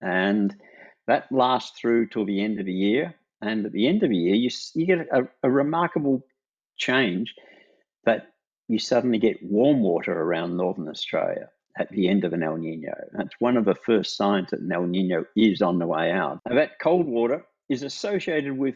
And 0.00 0.54
that 1.06 1.30
lasts 1.30 1.78
through 1.78 2.08
till 2.08 2.24
the 2.24 2.42
end 2.42 2.60
of 2.60 2.66
the 2.66 2.72
year. 2.72 3.14
And 3.42 3.66
at 3.66 3.72
the 3.72 3.88
end 3.88 4.02
of 4.02 4.08
the 4.08 4.16
year, 4.16 4.34
you, 4.34 4.50
you 4.74 4.86
get 4.86 5.06
a, 5.12 5.28
a 5.42 5.50
remarkable 5.50 6.24
change 6.78 7.34
that 8.04 8.28
you 8.68 8.78
suddenly 8.78 9.18
get 9.18 9.42
warm 9.42 9.80
water 9.80 10.12
around 10.12 10.56
northern 10.56 10.88
Australia 10.88 11.50
at 11.78 11.90
the 11.90 12.08
end 12.08 12.24
of 12.24 12.32
an 12.32 12.42
El 12.42 12.56
Nino. 12.56 12.92
That's 13.12 13.34
one 13.38 13.56
of 13.56 13.64
the 13.64 13.74
first 13.74 14.16
signs 14.16 14.50
that 14.50 14.60
an 14.60 14.72
El 14.72 14.86
Nino 14.86 15.24
is 15.36 15.62
on 15.62 15.78
the 15.78 15.86
way 15.86 16.10
out. 16.10 16.40
Now, 16.46 16.56
that 16.56 16.78
cold 16.80 17.06
water 17.06 17.44
is 17.68 17.82
associated 17.82 18.56
with 18.56 18.74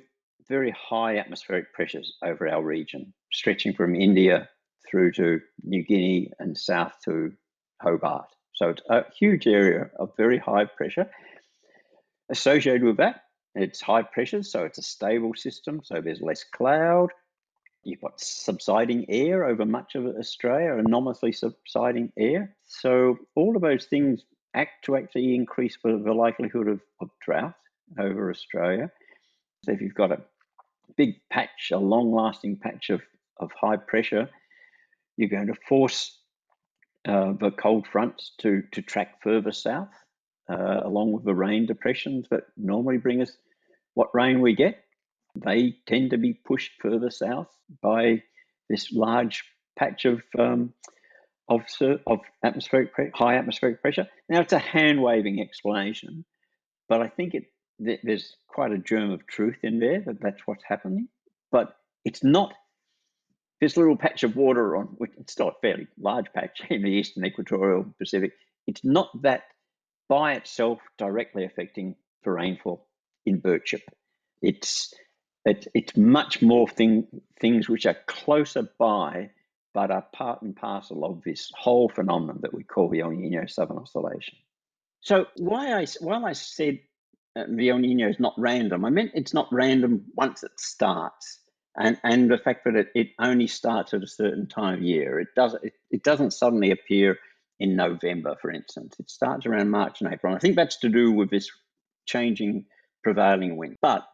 very 0.49 0.71
high 0.71 1.19
atmospheric 1.19 1.73
pressures 1.75 2.17
over 2.23 2.49
our 2.49 2.63
region, 2.63 3.13
stretching 3.33 3.75
from 3.75 3.95
India 3.95 4.49
through 4.89 5.13
to 5.13 5.41
New 5.65 5.83
Guinea 5.83 6.31
and 6.39 6.57
south 6.57 6.93
to 7.05 7.33
Hobart. 7.81 8.29
So 8.55 8.71
it's 8.71 8.83
a 8.89 9.05
huge 9.19 9.47
area 9.47 9.91
of 9.99 10.17
very 10.17 10.39
high 10.39 10.67
pressure. 10.67 11.11
Associated 12.31 12.85
with 12.85 12.99
that, 12.99 13.23
it's 13.55 13.81
high 13.81 14.03
pressure, 14.03 14.43
so 14.43 14.65
it's 14.65 14.79
a 14.79 14.83
stable 14.83 15.35
system, 15.35 15.81
so 15.85 16.01
there's 16.01 16.21
less 16.21 16.45
cloud. 16.45 17.11
You've 17.85 18.01
got 18.01 18.21
subsiding 18.21 19.07
air 19.09 19.45
over 19.45 19.65
much 19.67 19.95
of 19.97 20.07
Australia, 20.07 20.79
anomalously 20.79 21.33
subsiding 21.33 22.13
air. 22.17 22.55
So 22.65 23.19
all 23.35 23.57
of 23.57 23.63
those 23.63 23.87
things 23.87 24.25
act 24.55 24.85
to 24.85 24.97
actually 24.97 25.35
increase 25.35 25.77
the, 25.83 26.13
likelihood 26.13 26.69
of, 26.69 26.81
of 27.01 27.09
drought 27.25 27.55
over 27.99 28.31
Australia. 28.31 28.91
So 29.65 29.73
if 29.73 29.81
you've 29.81 29.95
got 29.95 30.13
a 30.13 30.21
big 30.97 31.17
patch, 31.31 31.71
a 31.73 31.79
long 31.79 32.13
lasting 32.15 32.59
patch 32.59 32.91
of, 32.91 33.03
of 33.39 33.51
high 33.61 33.79
pressure, 33.79 34.29
you're 35.17 35.29
going 35.29 35.49
to 35.49 35.57
force 35.69 36.19
uh, 37.09 37.33
the 37.33 37.51
cold 37.51 37.87
fronts 37.87 38.33
to, 38.39 38.63
to 38.73 38.83
track 38.83 39.23
further 39.23 39.53
south. 39.53 39.89
uh, 40.49 40.81
along 40.85 41.13
with 41.13 41.25
the 41.25 41.35
rain 41.35 41.67
depressions 41.67 42.27
that 42.31 42.45
normally 42.57 42.99
bring 42.99 43.23
us 43.23 43.33
what 43.95 44.15
rain 44.15 44.41
we 44.41 44.55
get. 44.55 44.85
They 45.35 45.77
tend 45.87 46.11
to 46.11 46.19
be 46.19 46.35
pushed 46.35 46.73
further 46.81 47.11
south 47.11 47.49
by 47.83 48.23
this 48.69 48.93
large 48.93 49.45
patch 49.79 50.05
of 50.05 50.23
um, 50.39 50.75
of, 51.49 51.63
of 52.07 52.21
atmospheric 52.45 52.95
pre- 52.95 53.11
high 53.15 53.37
atmospheric 53.37 53.83
pressure. 53.83 54.09
Now 54.29 54.41
it's 54.41 54.53
a 54.53 54.59
hand 54.59 55.03
waving 55.03 55.41
explanation, 55.41 56.25
but 56.89 57.01
I 57.01 57.09
think 57.09 57.35
it 57.35 57.45
there's 57.79 58.37
quite 58.47 58.71
a 58.71 58.79
germ 58.79 59.11
of 59.11 59.27
truth 59.27 59.57
in 59.63 59.81
there 59.81 60.01
that 60.07 60.21
that's 60.21 60.43
what's 60.47 60.63
happening. 60.65 61.09
But 61.51 61.75
it's 62.05 62.23
not 62.23 62.55
this 63.61 63.77
little 63.77 63.97
patch 63.97 64.23
of 64.23 64.37
water 64.37 64.77
on 64.77 64.87
which 64.99 65.13
it's 65.19 65.33
still 65.33 65.49
a 65.49 65.61
fairly 65.61 65.89
large 65.99 66.33
patch 66.33 66.63
in 66.71 66.83
the 66.83 66.91
eastern 66.91 67.25
equatorial 67.25 67.87
Pacific. 67.99 68.33
It's 68.67 68.85
not 68.85 69.11
that 69.23 69.45
by 70.09 70.35
itself 70.35 70.79
directly 70.99 71.45
affecting 71.45 71.97
the 72.25 72.31
rainfall 72.31 72.87
in 73.25 73.41
Birchip. 73.41 73.83
It's 74.43 74.93
it, 75.45 75.67
it's 75.75 75.97
much 75.97 76.43
more 76.43 76.69
thing, 76.69 77.07
things 77.41 77.69
which 77.69 77.87
are 77.87 77.97
closer 78.07 78.69
by 78.79 79.31
but 79.75 79.91
are 79.91 80.07
part 80.13 80.43
and 80.43 80.55
parcel 80.55 81.05
of 81.05 81.23
this 81.25 81.51
whole 81.55 81.89
phenomenon 81.89 82.39
that 82.43 82.55
we 82.55 82.63
call 82.63 82.89
the 82.89 83.01
El 83.01 83.11
Nino 83.11 83.47
Southern 83.47 83.79
Oscillation. 83.79 84.37
So 85.01 85.27
why 85.37 85.73
I 85.73 85.87
while 86.01 86.27
I 86.27 86.33
said 86.33 86.79
uh, 87.35 87.45
the 87.49 87.71
El 87.71 87.79
Nino 87.79 88.09
is 88.09 88.21
not 88.21 88.35
random, 88.37 88.85
I 88.85 88.91
meant 88.91 89.13
it's 89.15 89.35
not 89.35 89.49
random 89.51 90.05
once 90.15 90.43
it 90.43 90.53
starts, 90.59 91.39
and 91.77 91.99
and 92.05 92.31
the 92.31 92.39
fact 92.39 92.65
that 92.65 92.77
it, 92.77 92.89
it 92.95 93.09
only 93.19 93.47
starts 93.47 93.95
at 93.95 94.03
a 94.03 94.07
certain 94.07 94.47
time 94.47 94.75
of 94.75 94.83
year. 94.83 95.19
It 95.19 95.29
does 95.35 95.57
it, 95.63 95.73
it 95.91 96.05
doesn't 96.05 96.33
suddenly 96.33 96.71
appear 96.71 97.19
in 97.59 97.77
November, 97.77 98.37
for 98.41 98.51
instance. 98.51 98.97
It 98.99 99.11
starts 99.11 99.47
around 99.47 99.71
March 99.71 100.01
and 100.01 100.13
April. 100.13 100.33
And 100.33 100.37
I 100.37 100.41
think 100.41 100.57
that's 100.57 100.79
to 100.79 100.89
do 100.89 101.13
with 101.13 101.31
this 101.31 101.51
changing 102.07 102.67
prevailing 103.03 103.57
wind. 103.57 103.77
But 103.81 104.05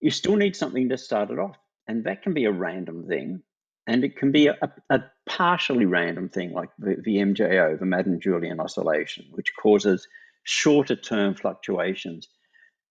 you 0.00 0.10
still 0.10 0.36
need 0.36 0.56
something 0.56 0.88
to 0.90 0.98
start 0.98 1.30
it 1.30 1.38
off, 1.38 1.56
and 1.86 2.04
that 2.04 2.22
can 2.22 2.34
be 2.34 2.44
a 2.44 2.52
random 2.52 3.06
thing 3.06 3.42
and 3.86 4.04
it 4.04 4.16
can 4.16 4.32
be 4.32 4.48
a, 4.48 4.56
a 4.90 5.00
partially 5.28 5.86
random 5.86 6.28
thing 6.28 6.52
like 6.52 6.70
the, 6.78 6.96
the 7.04 7.16
MJO, 7.18 7.78
the 7.78 7.86
Madden-Julian 7.86 8.60
oscillation, 8.60 9.26
which 9.30 9.52
causes 9.60 10.06
shorter 10.42 10.96
term 10.96 11.34
fluctuations 11.34 12.28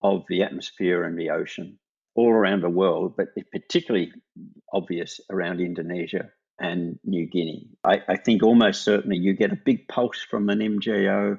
of 0.01 0.23
the 0.29 0.43
atmosphere 0.43 1.03
and 1.03 1.17
the 1.17 1.31
ocean 1.31 1.77
all 2.15 2.29
around 2.29 2.61
the 2.61 2.69
world, 2.69 3.15
but 3.17 3.27
particularly 3.51 4.11
obvious 4.71 5.19
around 5.29 5.59
Indonesia 5.59 6.29
and 6.59 6.97
New 7.03 7.25
Guinea. 7.25 7.67
I, 7.83 8.01
I, 8.07 8.15
think 8.15 8.41
almost 8.41 8.85
certainly 8.85 9.17
you 9.17 9.33
get 9.33 9.51
a 9.51 9.57
big 9.57 9.89
pulse 9.89 10.21
from 10.21 10.49
an 10.49 10.59
MJO 10.59 11.37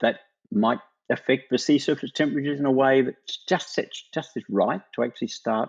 that 0.00 0.20
might 0.50 0.78
affect 1.10 1.44
the 1.50 1.58
sea 1.58 1.78
surface 1.78 2.10
temperatures 2.12 2.58
in 2.58 2.66
a 2.66 2.70
way 2.70 3.02
that's 3.02 3.44
just 3.48 3.78
just 4.12 4.36
is 4.36 4.44
right 4.48 4.80
to 4.94 5.02
actually 5.02 5.28
start 5.28 5.68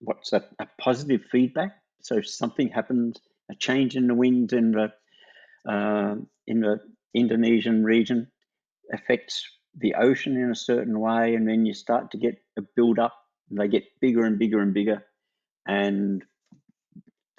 what's 0.00 0.32
a, 0.32 0.44
a 0.60 0.66
positive 0.78 1.22
feedback 1.30 1.72
so 2.06 2.20
something 2.20 2.68
happens, 2.68 3.18
a 3.50 3.54
change 3.56 3.96
in 3.96 4.06
the 4.06 4.14
wind 4.14 4.52
in 4.52 4.70
the 4.70 4.92
uh, 5.68 6.14
in 6.46 6.60
the 6.60 6.78
Indonesian 7.14 7.82
region 7.82 8.28
affects 8.92 9.44
the 9.76 9.94
ocean 9.94 10.36
in 10.36 10.52
a 10.52 10.54
certain 10.54 11.00
way, 11.00 11.34
and 11.34 11.48
then 11.48 11.66
you 11.66 11.74
start 11.74 12.12
to 12.12 12.18
get 12.18 12.36
a 12.56 12.62
build 12.76 13.00
up. 13.00 13.14
They 13.50 13.66
get 13.66 13.82
bigger 14.00 14.24
and 14.24 14.38
bigger 14.38 14.60
and 14.60 14.72
bigger, 14.72 15.04
and 15.66 16.24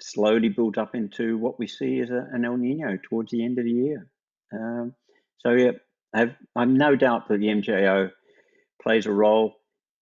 slowly 0.02 0.50
build 0.50 0.76
up 0.76 0.94
into 0.94 1.38
what 1.38 1.58
we 1.58 1.66
see 1.66 2.00
as 2.00 2.10
a, 2.10 2.28
an 2.30 2.44
El 2.44 2.58
Nino 2.58 2.98
towards 3.08 3.30
the 3.30 3.42
end 3.42 3.58
of 3.58 3.64
the 3.64 3.70
year. 3.70 4.06
Um, 4.52 4.94
so 5.38 5.52
yeah, 5.52 5.72
I've, 6.14 6.34
I'm 6.56 6.74
no 6.76 6.96
doubt 6.96 7.28
that 7.28 7.38
the 7.38 7.46
MJO 7.46 8.10
plays 8.82 9.06
a 9.06 9.12
role, 9.12 9.54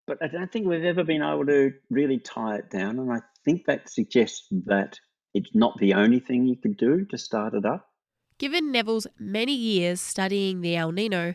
but 0.07 0.19
I 0.23 0.29
don't 0.29 0.51
think 0.51 0.66
we've 0.66 0.85
ever 0.85 1.05
been 1.05 1.23
able 1.23 1.47
to 1.47 1.73
really 1.90 2.19
tie 2.19 2.57
it 2.57 2.71
down. 2.71 2.99
And 2.99 3.12
I 3.12 3.21
think 3.45 3.66
that 3.66 3.90
suggests 3.90 4.47
that 4.66 4.99
it's 5.35 5.55
not 5.55 5.77
the 5.79 5.95
only 5.95 6.21
thing 6.21 6.47
you 6.47 6.57
could 6.57 6.77
do 6.77 7.05
to 7.07 7.19
start 7.19 7.55
it 7.55 7.64
up. 7.64 7.88
Given 8.38 8.71
Neville's 8.71 9.07
many 9.19 9.55
years 9.55 10.01
studying 10.01 10.61
the 10.61 10.77
El 10.77 10.92
Nino, 10.92 11.35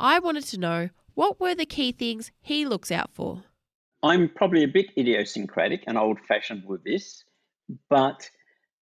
I 0.00 0.18
wanted 0.18 0.44
to 0.44 0.58
know 0.58 0.90
what 1.14 1.40
were 1.40 1.54
the 1.54 1.66
key 1.66 1.92
things 1.92 2.30
he 2.40 2.64
looks 2.64 2.90
out 2.90 3.10
for. 3.12 3.42
I'm 4.02 4.28
probably 4.28 4.62
a 4.62 4.68
bit 4.68 4.86
idiosyncratic 4.96 5.84
and 5.86 5.98
old 5.98 6.18
fashioned 6.26 6.64
with 6.64 6.84
this, 6.84 7.24
but 7.90 8.30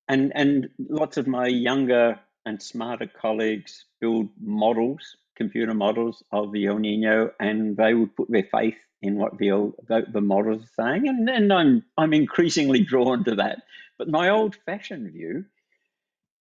and 0.09 0.33
and 0.35 0.69
lots 0.79 1.17
of 1.17 1.27
my 1.27 1.47
younger 1.47 2.21
and 2.45 2.63
smarter 2.63 3.07
colleagues 3.07 3.87
build 4.01 4.29
models, 4.41 5.17
computer 5.37 5.75
models 5.75 6.23
of 6.33 6.53
the 6.53 6.67
El 6.67 6.79
Nino, 6.79 7.31
and 7.39 7.77
they 7.77 7.95
would 7.95 8.17
put 8.17 8.31
their 8.31 8.49
faith 8.51 8.77
in 9.03 9.17
what 9.17 9.39
the 9.39 9.73
the 10.13 10.21
models 10.21 10.63
are 10.65 10.85
saying, 10.85 11.09
and, 11.09 11.29
and 11.29 11.53
I'm 11.53 11.85
I'm 11.97 12.13
increasingly 12.13 12.83
drawn 12.83 13.25
to 13.25 13.37
that. 13.37 13.59
But 13.99 14.09
my 14.09 14.31
old-fashioned 14.31 15.13
view, 15.13 15.45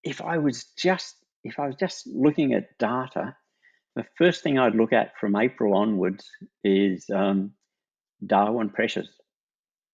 if 0.02 0.20
I 0.20 0.38
was 0.38 0.64
just 0.76 1.16
if 1.44 1.58
I 1.58 1.66
was 1.66 1.76
just 1.76 2.06
looking 2.06 2.54
at 2.54 2.78
data, 2.78 3.36
the 3.94 4.04
first 4.16 4.42
thing 4.42 4.58
I'd 4.58 4.74
look 4.74 4.92
at 4.92 5.16
from 5.18 5.36
April 5.36 5.74
onwards 5.74 6.28
is 6.64 7.08
um, 7.10 7.52
Darwin 8.24 8.70
pressures. 8.70 9.10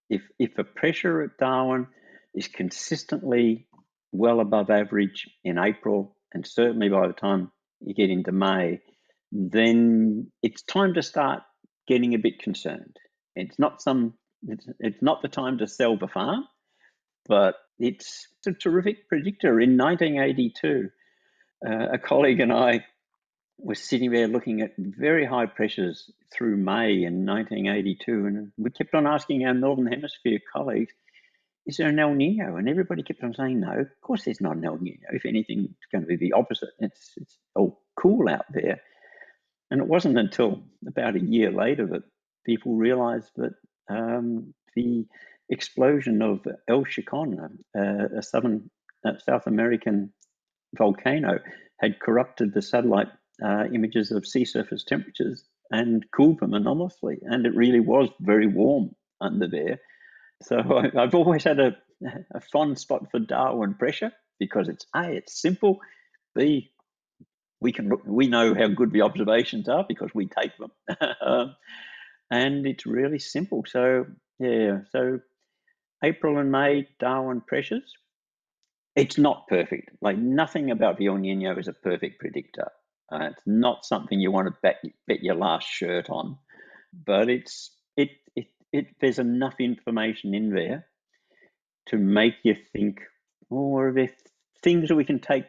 If 0.08 0.22
if 0.38 0.54
the 0.54 0.64
pressure 0.64 1.22
at 1.22 1.38
Darwin 1.38 1.88
is 2.34 2.48
consistently 2.48 3.66
well 4.12 4.40
above 4.40 4.70
average 4.70 5.28
in 5.44 5.58
April, 5.58 6.16
and 6.32 6.46
certainly 6.46 6.88
by 6.88 7.06
the 7.06 7.12
time 7.12 7.50
you 7.80 7.94
get 7.94 8.10
into 8.10 8.32
May, 8.32 8.80
then 9.32 10.30
it's 10.42 10.62
time 10.62 10.94
to 10.94 11.02
start 11.02 11.42
getting 11.88 12.14
a 12.14 12.18
bit 12.18 12.38
concerned. 12.38 12.96
It's 13.34 13.58
not 13.58 13.82
some 13.82 14.14
it's, 14.46 14.66
it's 14.78 15.02
not 15.02 15.22
the 15.22 15.28
time 15.28 15.58
to 15.58 15.66
sell 15.66 15.96
the 15.96 16.08
farm, 16.08 16.44
but 17.26 17.54
it's 17.78 18.26
a 18.46 18.52
terrific 18.52 19.08
predictor. 19.08 19.60
In 19.60 19.76
1982, 19.76 20.90
uh, 21.64 21.86
a 21.92 21.98
colleague 21.98 22.40
and 22.40 22.52
I 22.52 22.84
were 23.58 23.76
sitting 23.76 24.10
there 24.10 24.26
looking 24.26 24.60
at 24.60 24.72
very 24.76 25.24
high 25.24 25.46
pressures 25.46 26.10
through 26.32 26.56
May 26.56 27.04
in 27.04 27.24
1982, 27.24 28.26
and 28.26 28.52
we 28.58 28.70
kept 28.70 28.94
on 28.94 29.06
asking 29.06 29.44
our 29.46 29.54
Northern 29.54 29.86
Hemisphere 29.86 30.40
colleagues, 30.52 30.92
is 31.64 31.76
there 31.76 31.88
an 31.88 31.98
El 31.98 32.14
Nino? 32.14 32.56
And 32.56 32.68
everybody 32.68 33.04
kept 33.04 33.22
on 33.22 33.34
saying, 33.34 33.60
no, 33.60 33.72
of 33.72 33.88
course 34.00 34.24
there's 34.24 34.40
not 34.40 34.56
an 34.56 34.64
El 34.64 34.78
Nino. 34.78 35.06
If 35.12 35.24
anything, 35.24 35.68
it's 35.70 35.92
going 35.92 36.02
to 36.02 36.08
be 36.08 36.16
the 36.16 36.32
opposite. 36.32 36.70
It's, 36.80 37.12
it's 37.16 37.38
all 37.54 37.80
cool 37.96 38.28
out 38.28 38.46
there. 38.52 38.80
And 39.72 39.80
it 39.80 39.88
wasn't 39.88 40.18
until 40.18 40.62
about 40.87 41.16
a 41.16 41.24
year 41.24 41.50
later 41.50 41.87
that 41.87 42.02
people 42.44 42.76
realized 42.76 43.30
that 43.37 43.54
um, 43.88 44.52
the 44.76 45.06
explosion 45.48 46.20
of 46.20 46.46
El 46.68 46.85
Chicon, 46.85 47.38
uh, 47.74 48.18
a 48.18 48.22
southern 48.22 48.70
uh, 49.02 49.12
South 49.24 49.46
American 49.46 50.12
volcano, 50.76 51.38
had 51.80 52.00
corrupted 52.00 52.52
the 52.52 52.61
satellite 52.61 53.06
uh, 53.42 53.64
images 53.72 54.11
of 54.11 54.26
sea 54.26 54.44
surface 54.44 54.85
temperatures 54.85 55.42
and 55.70 56.04
cooled 56.14 56.40
them 56.40 56.52
anomalously. 56.52 57.20
And 57.22 57.46
it 57.46 57.56
really 57.56 57.80
was 57.80 58.11
very 58.20 58.48
warm 58.48 58.94
under 59.22 59.48
there. 59.48 59.80
So 60.42 60.56
I, 60.94 61.00
have 61.00 61.14
always 61.14 61.44
had 61.44 61.61
a, 61.61 61.78
a 62.35 62.42
fond 62.52 62.78
spot 62.78 63.11
for 63.11 63.20
Darwin 63.20 63.72
pressure 63.72 64.12
because 64.38 64.68
it's 64.68 64.85
A, 64.94 65.12
it's 65.12 65.40
simple, 65.40 65.80
B, 66.35 66.72
we 67.62 67.72
can 67.72 67.90
we 68.05 68.27
know 68.27 68.55
how 68.55 68.68
good 68.68 68.92
the 68.92 69.03
observations 69.03 69.68
are 69.68 69.85
because 69.88 70.11
we 70.14 70.27
take 70.27 70.53
them, 70.59 70.72
um, 71.25 71.57
and 72.31 72.66
it's 72.66 72.85
really 72.85 73.20
simple. 73.20 73.62
So 73.66 74.07
yeah, 74.38 74.81
so 74.90 75.20
April 76.03 76.38
and 76.38 76.51
May 76.51 76.88
Darwin 76.98 77.40
pressures. 77.40 77.94
It's 78.94 79.16
not 79.16 79.46
perfect. 79.48 79.90
Like 80.03 80.18
nothing 80.18 80.70
about 80.70 80.98
the 80.98 81.07
El 81.07 81.16
Nino 81.16 81.57
is 81.57 81.68
a 81.68 81.72
perfect 81.72 82.20
predictor. 82.20 82.70
Uh, 83.11 83.29
it's 83.31 83.42
not 83.46 83.87
something 83.87 84.20
you 84.20 84.31
want 84.31 84.48
to 84.48 84.55
bet 84.62 84.83
bet 85.07 85.22
your 85.22 85.37
last 85.37 85.66
shirt 85.66 86.11
on, 86.11 86.37
but 86.92 87.31
it's 87.31 87.70
it 87.96 88.11
it, 88.35 88.46
it 88.72 88.87
there's 89.01 89.18
enough 89.18 89.55
information 89.61 90.35
in 90.35 90.51
there 90.51 90.87
to 91.87 91.96
make 91.96 92.35
you 92.42 92.55
think, 92.72 93.01
oh, 93.51 93.77
are 93.77 93.92
there 93.92 94.11
things 94.62 94.88
that 94.88 94.94
we 94.94 95.05
can 95.05 95.20
take 95.20 95.44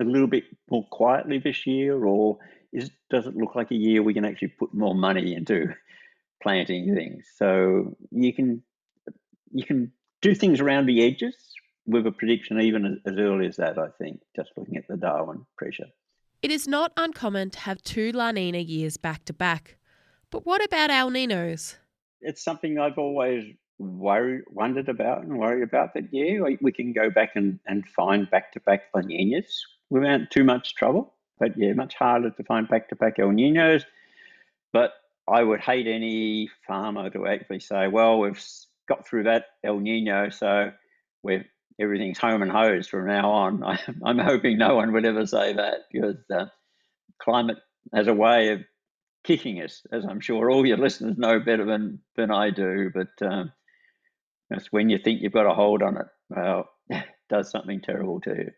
a 0.00 0.04
little 0.04 0.26
bit 0.26 0.44
more 0.70 0.86
quietly 0.88 1.38
this 1.38 1.66
year, 1.66 2.04
or 2.04 2.38
is, 2.72 2.90
does 3.10 3.26
it 3.26 3.36
look 3.36 3.54
like 3.54 3.70
a 3.70 3.76
year 3.76 4.02
we 4.02 4.14
can 4.14 4.24
actually 4.24 4.48
put 4.48 4.72
more 4.74 4.94
money 4.94 5.34
into 5.34 5.74
planting 6.42 6.94
things? 6.94 7.26
So 7.36 7.96
you 8.10 8.32
can 8.32 8.62
you 9.50 9.64
can 9.64 9.92
do 10.20 10.34
things 10.34 10.60
around 10.60 10.86
the 10.86 11.02
edges 11.04 11.34
with 11.86 12.06
a 12.06 12.12
prediction 12.12 12.60
even 12.60 13.00
as, 13.06 13.14
early 13.18 13.46
as 13.46 13.56
that. 13.56 13.78
I 13.78 13.88
think 13.98 14.20
just 14.36 14.50
looking 14.56 14.76
at 14.76 14.86
the 14.88 14.96
Darwin 14.96 15.46
pressure. 15.56 15.86
It 16.42 16.50
is 16.50 16.68
not 16.68 16.92
uncommon 16.96 17.50
to 17.50 17.58
have 17.60 17.82
two 17.82 18.12
La 18.12 18.30
Nina 18.30 18.58
years 18.58 18.96
back 18.96 19.24
to 19.24 19.32
back. 19.32 19.78
But 20.30 20.46
what 20.46 20.64
about 20.64 20.90
El 20.90 21.10
Ninos? 21.10 21.76
It's 22.20 22.44
something 22.44 22.78
I've 22.78 22.98
always 22.98 23.44
worry, 23.78 24.42
wondered 24.48 24.88
about 24.88 25.22
and 25.22 25.38
worried 25.38 25.62
about. 25.62 25.94
That 25.94 26.12
yeah, 26.12 26.40
we 26.60 26.72
can 26.72 26.92
go 26.92 27.10
back 27.10 27.30
and, 27.34 27.58
and 27.66 27.88
find 27.88 28.30
back 28.30 28.52
to 28.52 28.60
back 28.60 28.82
La 28.94 29.00
Ninas 29.00 29.64
without 29.90 30.30
too 30.30 30.44
much 30.44 30.74
trouble. 30.74 31.14
But 31.38 31.56
yeah, 31.56 31.72
much 31.72 31.94
harder 31.94 32.30
to 32.30 32.44
find 32.44 32.68
back 32.68 32.88
to 32.88 32.96
back 32.96 33.18
El 33.18 33.30
Ninos. 33.30 33.84
But 34.72 34.92
I 35.28 35.42
would 35.42 35.60
hate 35.60 35.86
any 35.86 36.50
farmer 36.66 37.10
to 37.10 37.26
actually 37.26 37.60
say, 37.60 37.88
well, 37.88 38.18
we've 38.18 38.42
got 38.88 39.06
through 39.06 39.24
that 39.24 39.46
El 39.64 39.78
Nino, 39.78 40.30
so 40.30 40.72
we're 41.22 41.44
everything's 41.80 42.18
home 42.18 42.42
and 42.42 42.50
hosed 42.50 42.90
from 42.90 43.06
now 43.06 43.30
on. 43.30 43.62
I, 43.64 43.78
am 44.04 44.18
hoping 44.18 44.58
no 44.58 44.74
one 44.74 44.92
would 44.92 45.04
ever 45.04 45.26
say 45.26 45.52
that 45.52 45.82
because 45.92 46.16
uh, 46.34 46.46
climate 47.22 47.58
has 47.94 48.08
a 48.08 48.14
way 48.14 48.52
of 48.52 48.60
kicking 49.24 49.60
us, 49.62 49.82
as 49.92 50.04
I'm 50.04 50.20
sure 50.20 50.50
all 50.50 50.66
your 50.66 50.78
listeners 50.78 51.16
know 51.18 51.38
better 51.38 51.64
than, 51.64 52.00
than 52.16 52.30
I 52.30 52.50
do. 52.50 52.90
But 52.92 53.26
um, 53.26 53.52
that's 54.50 54.72
when 54.72 54.88
you 54.88 54.98
think 54.98 55.22
you've 55.22 55.32
got 55.32 55.46
a 55.46 55.54
hold 55.54 55.82
on 55.82 55.98
it, 55.98 56.06
well, 56.30 56.68
it 56.88 57.04
does 57.28 57.50
something 57.50 57.80
terrible 57.80 58.20
to 58.22 58.30
you. 58.30 58.50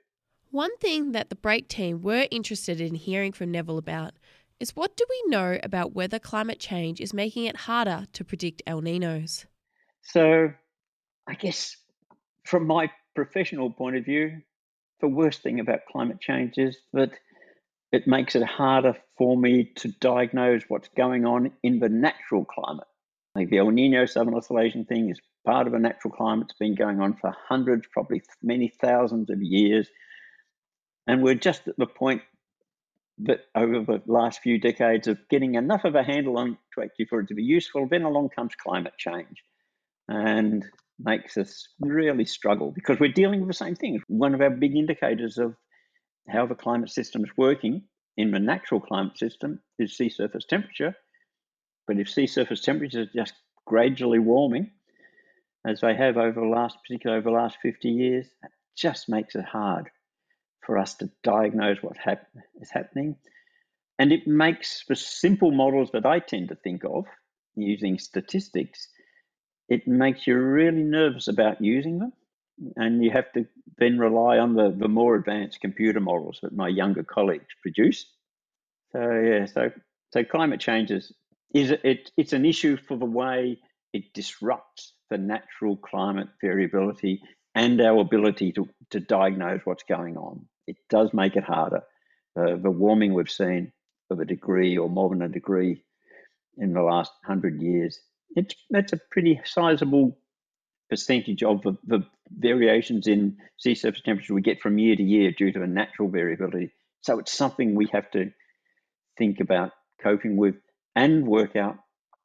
One 0.50 0.76
thing 0.78 1.12
that 1.12 1.28
the 1.28 1.36
break 1.36 1.68
team 1.68 2.02
were 2.02 2.26
interested 2.30 2.80
in 2.80 2.96
hearing 2.96 3.30
from 3.32 3.52
Neville 3.52 3.78
about 3.78 4.14
is 4.58 4.74
what 4.74 4.96
do 4.96 5.04
we 5.08 5.30
know 5.30 5.58
about 5.62 5.94
whether 5.94 6.18
climate 6.18 6.58
change 6.58 7.00
is 7.00 7.14
making 7.14 7.44
it 7.44 7.56
harder 7.56 8.06
to 8.12 8.24
predict 8.24 8.62
El 8.66 8.80
Ninos? 8.80 9.46
So, 10.02 10.52
I 11.28 11.34
guess 11.34 11.76
from 12.44 12.66
my 12.66 12.90
professional 13.14 13.70
point 13.70 13.96
of 13.96 14.04
view, 14.04 14.42
the 15.00 15.06
worst 15.08 15.42
thing 15.42 15.60
about 15.60 15.86
climate 15.90 16.20
change 16.20 16.54
is 16.56 16.76
that 16.94 17.12
it 17.92 18.08
makes 18.08 18.34
it 18.34 18.42
harder 18.42 18.96
for 19.16 19.36
me 19.36 19.70
to 19.76 19.88
diagnose 20.00 20.62
what's 20.66 20.88
going 20.96 21.26
on 21.26 21.52
in 21.62 21.78
the 21.78 21.88
natural 21.88 22.44
climate. 22.44 22.86
Like 23.36 23.50
the 23.50 23.58
El 23.58 23.70
Nino 23.70 24.04
Southern 24.04 24.34
Oscillation 24.34 24.84
thing 24.84 25.10
is 25.10 25.20
part 25.46 25.68
of 25.68 25.74
a 25.74 25.78
natural 25.78 26.12
climate. 26.12 26.48
It's 26.50 26.58
been 26.58 26.74
going 26.74 27.00
on 27.00 27.14
for 27.14 27.32
hundreds, 27.48 27.86
probably 27.92 28.22
many 28.42 28.72
thousands 28.80 29.30
of 29.30 29.40
years. 29.40 29.88
And 31.10 31.24
we're 31.24 31.34
just 31.34 31.66
at 31.66 31.76
the 31.76 31.88
point 31.88 32.22
that 33.18 33.40
over 33.56 33.80
the 33.80 34.00
last 34.06 34.42
few 34.42 34.60
decades 34.60 35.08
of 35.08 35.18
getting 35.28 35.56
enough 35.56 35.84
of 35.84 35.96
a 35.96 36.04
handle 36.04 36.38
on 36.38 36.56
to 36.74 36.84
actually 36.84 37.06
for 37.06 37.18
it 37.18 37.26
to 37.26 37.34
be 37.34 37.42
useful, 37.42 37.88
then 37.88 38.02
along 38.02 38.28
comes 38.28 38.54
climate 38.54 38.92
change. 38.96 39.42
And 40.08 40.64
makes 41.00 41.36
us 41.36 41.66
really 41.80 42.24
struggle 42.24 42.70
because 42.70 43.00
we're 43.00 43.10
dealing 43.10 43.40
with 43.40 43.48
the 43.48 43.54
same 43.54 43.74
thing. 43.74 44.00
One 44.06 44.34
of 44.34 44.40
our 44.40 44.50
big 44.50 44.76
indicators 44.76 45.36
of 45.36 45.56
how 46.28 46.46
the 46.46 46.54
climate 46.54 46.90
system 46.90 47.24
is 47.24 47.30
working 47.36 47.82
in 48.16 48.30
the 48.30 48.38
natural 48.38 48.80
climate 48.80 49.18
system 49.18 49.60
is 49.80 49.96
sea 49.96 50.10
surface 50.10 50.44
temperature. 50.44 50.94
But 51.88 51.98
if 51.98 52.08
sea 52.08 52.28
surface 52.28 52.60
temperatures 52.60 53.08
are 53.08 53.18
just 53.18 53.34
gradually 53.66 54.20
warming, 54.20 54.70
as 55.66 55.80
they 55.80 55.96
have 55.96 56.18
over 56.18 56.40
the 56.40 56.46
last, 56.46 56.76
particularly 56.86 57.18
over 57.18 57.30
the 57.30 57.36
last 57.36 57.58
50 57.62 57.88
years, 57.88 58.26
it 58.44 58.50
just 58.76 59.08
makes 59.08 59.34
it 59.34 59.44
hard 59.44 59.90
for 60.66 60.78
us 60.78 60.94
to 60.96 61.10
diagnose 61.22 61.82
what 61.82 61.96
hap- 61.96 62.28
is 62.60 62.70
happening. 62.70 63.16
And 63.98 64.12
it 64.12 64.26
makes 64.26 64.84
the 64.88 64.96
simple 64.96 65.50
models 65.50 65.90
that 65.92 66.06
I 66.06 66.20
tend 66.20 66.48
to 66.48 66.54
think 66.54 66.84
of 66.84 67.06
using 67.56 67.98
statistics 67.98 68.88
it 69.70 69.86
makes 69.86 70.26
you 70.26 70.36
really 70.36 70.82
nervous 70.82 71.28
about 71.28 71.62
using 71.62 72.00
them. 72.00 72.12
And 72.76 73.02
you 73.02 73.10
have 73.12 73.32
to 73.32 73.46
then 73.78 73.98
rely 73.98 74.38
on 74.38 74.54
the, 74.54 74.74
the 74.76 74.88
more 74.88 75.14
advanced 75.14 75.60
computer 75.62 76.00
models 76.00 76.40
that 76.42 76.52
my 76.52 76.68
younger 76.68 77.04
colleagues 77.04 77.46
produce. 77.62 78.04
So 78.92 79.00
yeah, 79.00 79.46
so 79.46 79.70
so 80.12 80.24
climate 80.24 80.60
change 80.60 80.90
is, 80.90 81.12
is 81.54 81.70
it, 81.70 82.10
it's 82.16 82.32
an 82.32 82.44
issue 82.44 82.76
for 82.76 82.96
the 82.98 83.06
way 83.06 83.58
it 83.92 84.12
disrupts 84.12 84.92
the 85.08 85.16
natural 85.16 85.76
climate 85.76 86.28
variability 86.42 87.22
and 87.54 87.80
our 87.80 88.00
ability 88.00 88.52
to, 88.52 88.68
to 88.90 89.00
diagnose 89.00 89.60
what's 89.64 89.82
going 89.84 90.16
on. 90.16 90.46
It 90.66 90.76
does 90.88 91.12
make 91.12 91.36
it 91.36 91.44
harder. 91.44 91.82
Uh, 92.36 92.56
the 92.56 92.70
warming 92.70 93.12
we've 93.12 93.30
seen 93.30 93.72
of 94.10 94.20
a 94.20 94.24
degree 94.24 94.78
or 94.78 94.88
more 94.88 95.08
than 95.08 95.22
a 95.22 95.28
degree 95.28 95.82
in 96.58 96.72
the 96.72 96.82
last 96.82 97.12
hundred 97.24 97.60
years 97.60 98.00
it's 98.36 98.54
that's 98.70 98.92
a 98.92 99.00
pretty 99.10 99.40
sizable 99.44 100.18
percentage 100.88 101.42
of 101.42 101.62
the, 101.62 101.76
the, 101.86 102.06
variations 102.32 103.08
in 103.08 103.36
sea 103.58 103.74
surface 103.74 104.02
temperature 104.02 104.32
we 104.32 104.40
get 104.40 104.60
from 104.60 104.78
year 104.78 104.94
to 104.94 105.02
year 105.02 105.32
due 105.32 105.50
to 105.50 105.64
a 105.64 105.66
natural 105.66 106.08
variability. 106.08 106.70
So 107.00 107.18
it's 107.18 107.32
something 107.32 107.74
we 107.74 107.88
have 107.92 108.08
to 108.12 108.30
think 109.18 109.40
about 109.40 109.72
coping 110.00 110.36
with 110.36 110.54
and 110.94 111.26
work 111.26 111.56
out 111.56 111.78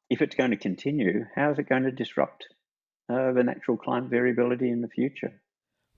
if 0.08 0.22
it's 0.22 0.36
going 0.36 0.52
to 0.52 0.56
continue, 0.56 1.24
how 1.34 1.50
is 1.50 1.58
it 1.58 1.68
going 1.68 1.82
to 1.82 1.90
disrupt 1.90 2.46
uh, 3.08 3.32
the 3.32 3.42
natural 3.42 3.76
climate 3.76 4.10
variability 4.10 4.70
in 4.70 4.80
the 4.80 4.88
future? 4.88 5.40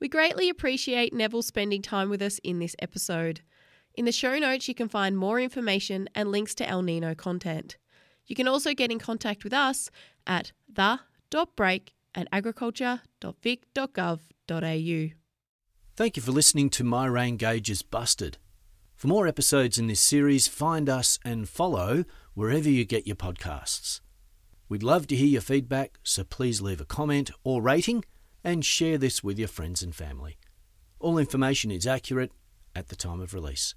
We 0.00 0.08
greatly 0.08 0.48
appreciate 0.48 1.12
Neville 1.12 1.42
spending 1.42 1.82
time 1.82 2.08
with 2.08 2.22
us 2.22 2.38
in 2.44 2.60
this 2.60 2.76
episode. 2.78 3.40
In 3.94 4.04
the 4.04 4.12
show 4.12 4.38
notes, 4.38 4.68
you 4.68 4.74
can 4.74 4.88
find 4.88 5.18
more 5.18 5.40
information 5.40 6.08
and 6.14 6.30
links 6.30 6.54
to 6.56 6.68
El 6.68 6.82
Nino 6.82 7.14
content. 7.14 7.76
You 8.26 8.36
can 8.36 8.46
also 8.46 8.74
get 8.74 8.92
in 8.92 8.98
contact 8.98 9.42
with 9.42 9.52
us 9.52 9.90
at 10.26 10.52
the.break 10.72 11.94
at 12.14 12.28
agriculture.vic.gov.au. 12.30 15.14
Thank 15.96 16.16
you 16.16 16.22
for 16.22 16.30
listening 16.30 16.70
to 16.70 16.84
My 16.84 17.06
Rain 17.06 17.36
Gauge 17.36 17.70
is 17.70 17.82
Busted. 17.82 18.38
For 18.94 19.08
more 19.08 19.26
episodes 19.26 19.78
in 19.78 19.88
this 19.88 20.00
series, 20.00 20.46
find 20.46 20.88
us 20.88 21.18
and 21.24 21.48
follow 21.48 22.04
wherever 22.34 22.68
you 22.68 22.84
get 22.84 23.06
your 23.06 23.16
podcasts. 23.16 24.00
We'd 24.68 24.82
love 24.82 25.06
to 25.06 25.16
hear 25.16 25.26
your 25.26 25.40
feedback, 25.40 25.98
so 26.02 26.24
please 26.24 26.60
leave 26.60 26.80
a 26.80 26.84
comment 26.84 27.30
or 27.42 27.62
rating 27.62 28.04
and 28.44 28.64
share 28.64 28.98
this 28.98 29.24
with 29.24 29.38
your 29.38 29.48
friends 29.48 29.82
and 29.82 29.94
family. 29.94 30.36
All 31.00 31.16
information 31.16 31.70
is 31.70 31.86
accurate 31.86 32.32
at 32.76 32.88
the 32.88 32.96
time 32.96 33.20
of 33.20 33.32
release. 33.32 33.74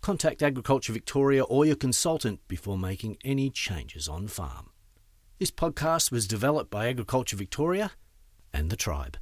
Contact 0.00 0.42
Agriculture 0.42 0.92
Victoria 0.92 1.44
or 1.44 1.64
your 1.64 1.76
consultant 1.76 2.40
before 2.48 2.76
making 2.76 3.18
any 3.24 3.50
changes 3.50 4.08
on 4.08 4.26
farm. 4.26 4.70
This 5.38 5.50
podcast 5.50 6.10
was 6.10 6.26
developed 6.26 6.70
by 6.70 6.88
Agriculture 6.88 7.36
Victoria 7.36 7.92
and 8.52 8.70
the 8.70 8.76
Tribe. 8.76 9.18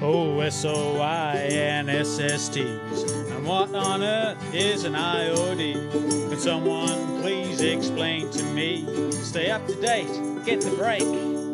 O 0.00 0.40
S 0.40 0.64
O 0.66 1.00
I 1.00 1.36
N 1.36 1.88
S 1.88 2.18
S 2.18 2.48
T's. 2.50 3.02
And 3.30 3.46
what 3.46 3.74
on 3.74 4.02
earth 4.02 4.54
is 4.54 4.84
an 4.84 4.92
IOD? 4.92 6.28
Could 6.28 6.40
someone 6.40 7.22
please 7.22 7.62
explain 7.62 8.30
to 8.30 8.42
me? 8.52 8.84
Stay 9.10 9.50
up 9.50 9.66
to 9.66 9.74
date, 9.76 10.10
get 10.44 10.60
the 10.60 10.70
break. 10.76 11.45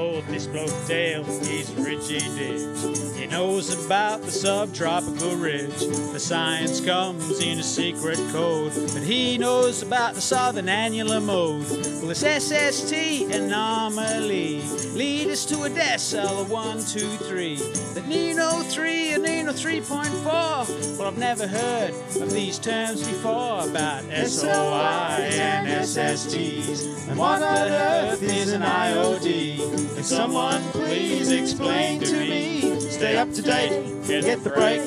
This 0.00 0.46
bloke 0.46 0.86
Dale, 0.86 1.24
he's 1.24 1.70
Richie 1.72 2.20
Diggs. 2.34 3.18
He 3.18 3.26
knows 3.26 3.84
about 3.84 4.22
the 4.22 4.30
subtropical 4.30 5.36
ridge. 5.36 5.78
The 6.12 6.18
science 6.18 6.80
comes 6.80 7.38
in 7.40 7.58
a 7.58 7.62
secret 7.62 8.18
code, 8.32 8.72
but 8.94 9.02
he 9.02 9.36
knows 9.36 9.82
about 9.82 10.14
the 10.14 10.22
southern 10.22 10.70
annular 10.70 11.20
mode. 11.20 11.68
Well, 11.68 12.06
this 12.06 12.20
SST 12.20 12.94
anomaly 13.30 14.62
lead 14.94 15.28
us 15.28 15.44
to 15.46 15.64
a 15.64 15.68
decile 15.68 16.40
of 16.40 16.50
1, 16.50 16.78
2, 16.78 17.16
3. 17.16 17.56
The 17.92 18.02
Nino 18.06 18.62
3 18.62 19.12
and 19.12 19.24
Nino 19.24 19.52
3.4. 19.52 20.98
Well, 20.98 21.08
I've 21.08 21.18
never 21.18 21.46
heard 21.46 21.90
of 22.22 22.30
these 22.30 22.58
terms 22.58 23.06
before 23.06 23.68
about 23.68 24.04
SOI 24.04 25.28
and 25.34 25.68
SSTs. 25.68 27.08
And 27.10 27.18
what 27.18 27.42
on 27.42 27.68
earth 27.68 28.22
is 28.22 28.52
an 28.52 28.62
IOD? 28.62 29.89
Can 30.00 30.06
someone 30.06 30.62
please 30.72 31.30
explain 31.30 32.00
to 32.00 32.12
me? 32.14 32.80
Stay 32.80 33.18
up 33.18 33.34
to 33.34 33.42
date, 33.42 34.02
get 34.06 34.42
the 34.42 34.48
break. 34.48 34.80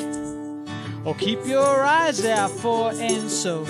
Or 1.06 1.14
keep 1.14 1.46
your 1.46 1.84
eyes 1.84 2.26
out 2.26 2.50
for 2.50 2.92
ENSO. 2.94 3.64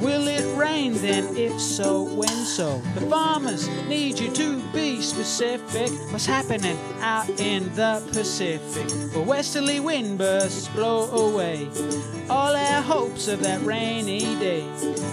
Will 0.00 0.28
it 0.28 0.56
rain 0.56 0.92
then? 0.94 1.36
If 1.36 1.60
so, 1.60 2.04
when 2.14 2.28
so? 2.28 2.80
The 2.94 3.00
farmers 3.08 3.66
need 3.88 4.20
you 4.20 4.30
to 4.34 4.60
be 4.72 5.00
specific. 5.00 5.90
What's 6.12 6.26
happening 6.26 6.78
out 7.00 7.28
in 7.40 7.74
the 7.74 8.00
Pacific? 8.12 8.88
Where 9.16 9.24
westerly 9.24 9.80
wind 9.80 10.18
bursts 10.18 10.68
blow 10.68 11.10
away 11.10 11.68
all 12.30 12.54
our 12.54 12.82
hopes 12.82 13.26
of 13.26 13.42
that 13.42 13.60
rainy 13.62 14.20
day. 14.36 14.64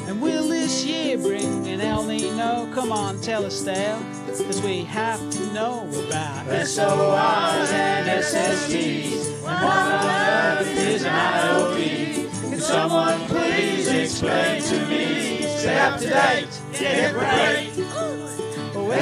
And 0.08 0.22
will 0.22 0.48
this 0.48 0.86
year 0.86 1.18
bring 1.18 1.68
an 1.68 1.82
El 1.82 2.04
Nino? 2.04 2.70
Come 2.72 2.92
on, 2.92 3.20
tell 3.22 3.46
us, 3.46 3.62
Dale, 3.62 4.00
cause 4.38 4.62
we 4.62 4.84
have 4.84 5.20
to 5.32 5.54
know 5.54 5.88
about 6.06 6.46
SORs 6.66 7.72
and. 7.72 8.08
And 8.08 9.44
what 9.44 9.64
on 9.64 10.06
earth 10.06 10.78
is 10.78 11.04
an 11.04 11.12
IOD? 11.12 12.50
Can 12.50 12.60
someone 12.60 13.20
please 13.28 13.88
explain 13.88 14.62
to 14.64 14.86
me? 14.88 15.42
Stay 15.42 15.78
up 15.80 16.00
to 16.00 16.10
date, 16.10 16.62
get 16.72 17.12
it 17.12 17.16
right. 17.16 17.70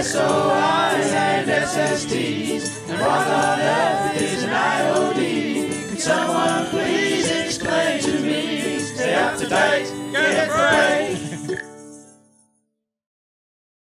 SORs 0.03 1.11
and 1.11 1.49
SSTs. 1.49 2.89
And 2.89 2.99
what 2.99 3.27
on 3.27 3.59
earth 3.59 4.21
is 4.21 4.43
an 4.43 4.49
IOD? 4.49 5.89
Can 5.89 5.97
someone 5.97 6.65
please 6.67 7.29
explain 7.29 8.01
to 8.01 8.19
me? 8.19 8.79
Stay 8.79 9.15
up 9.15 9.37
to 9.37 9.47
date. 9.47 9.99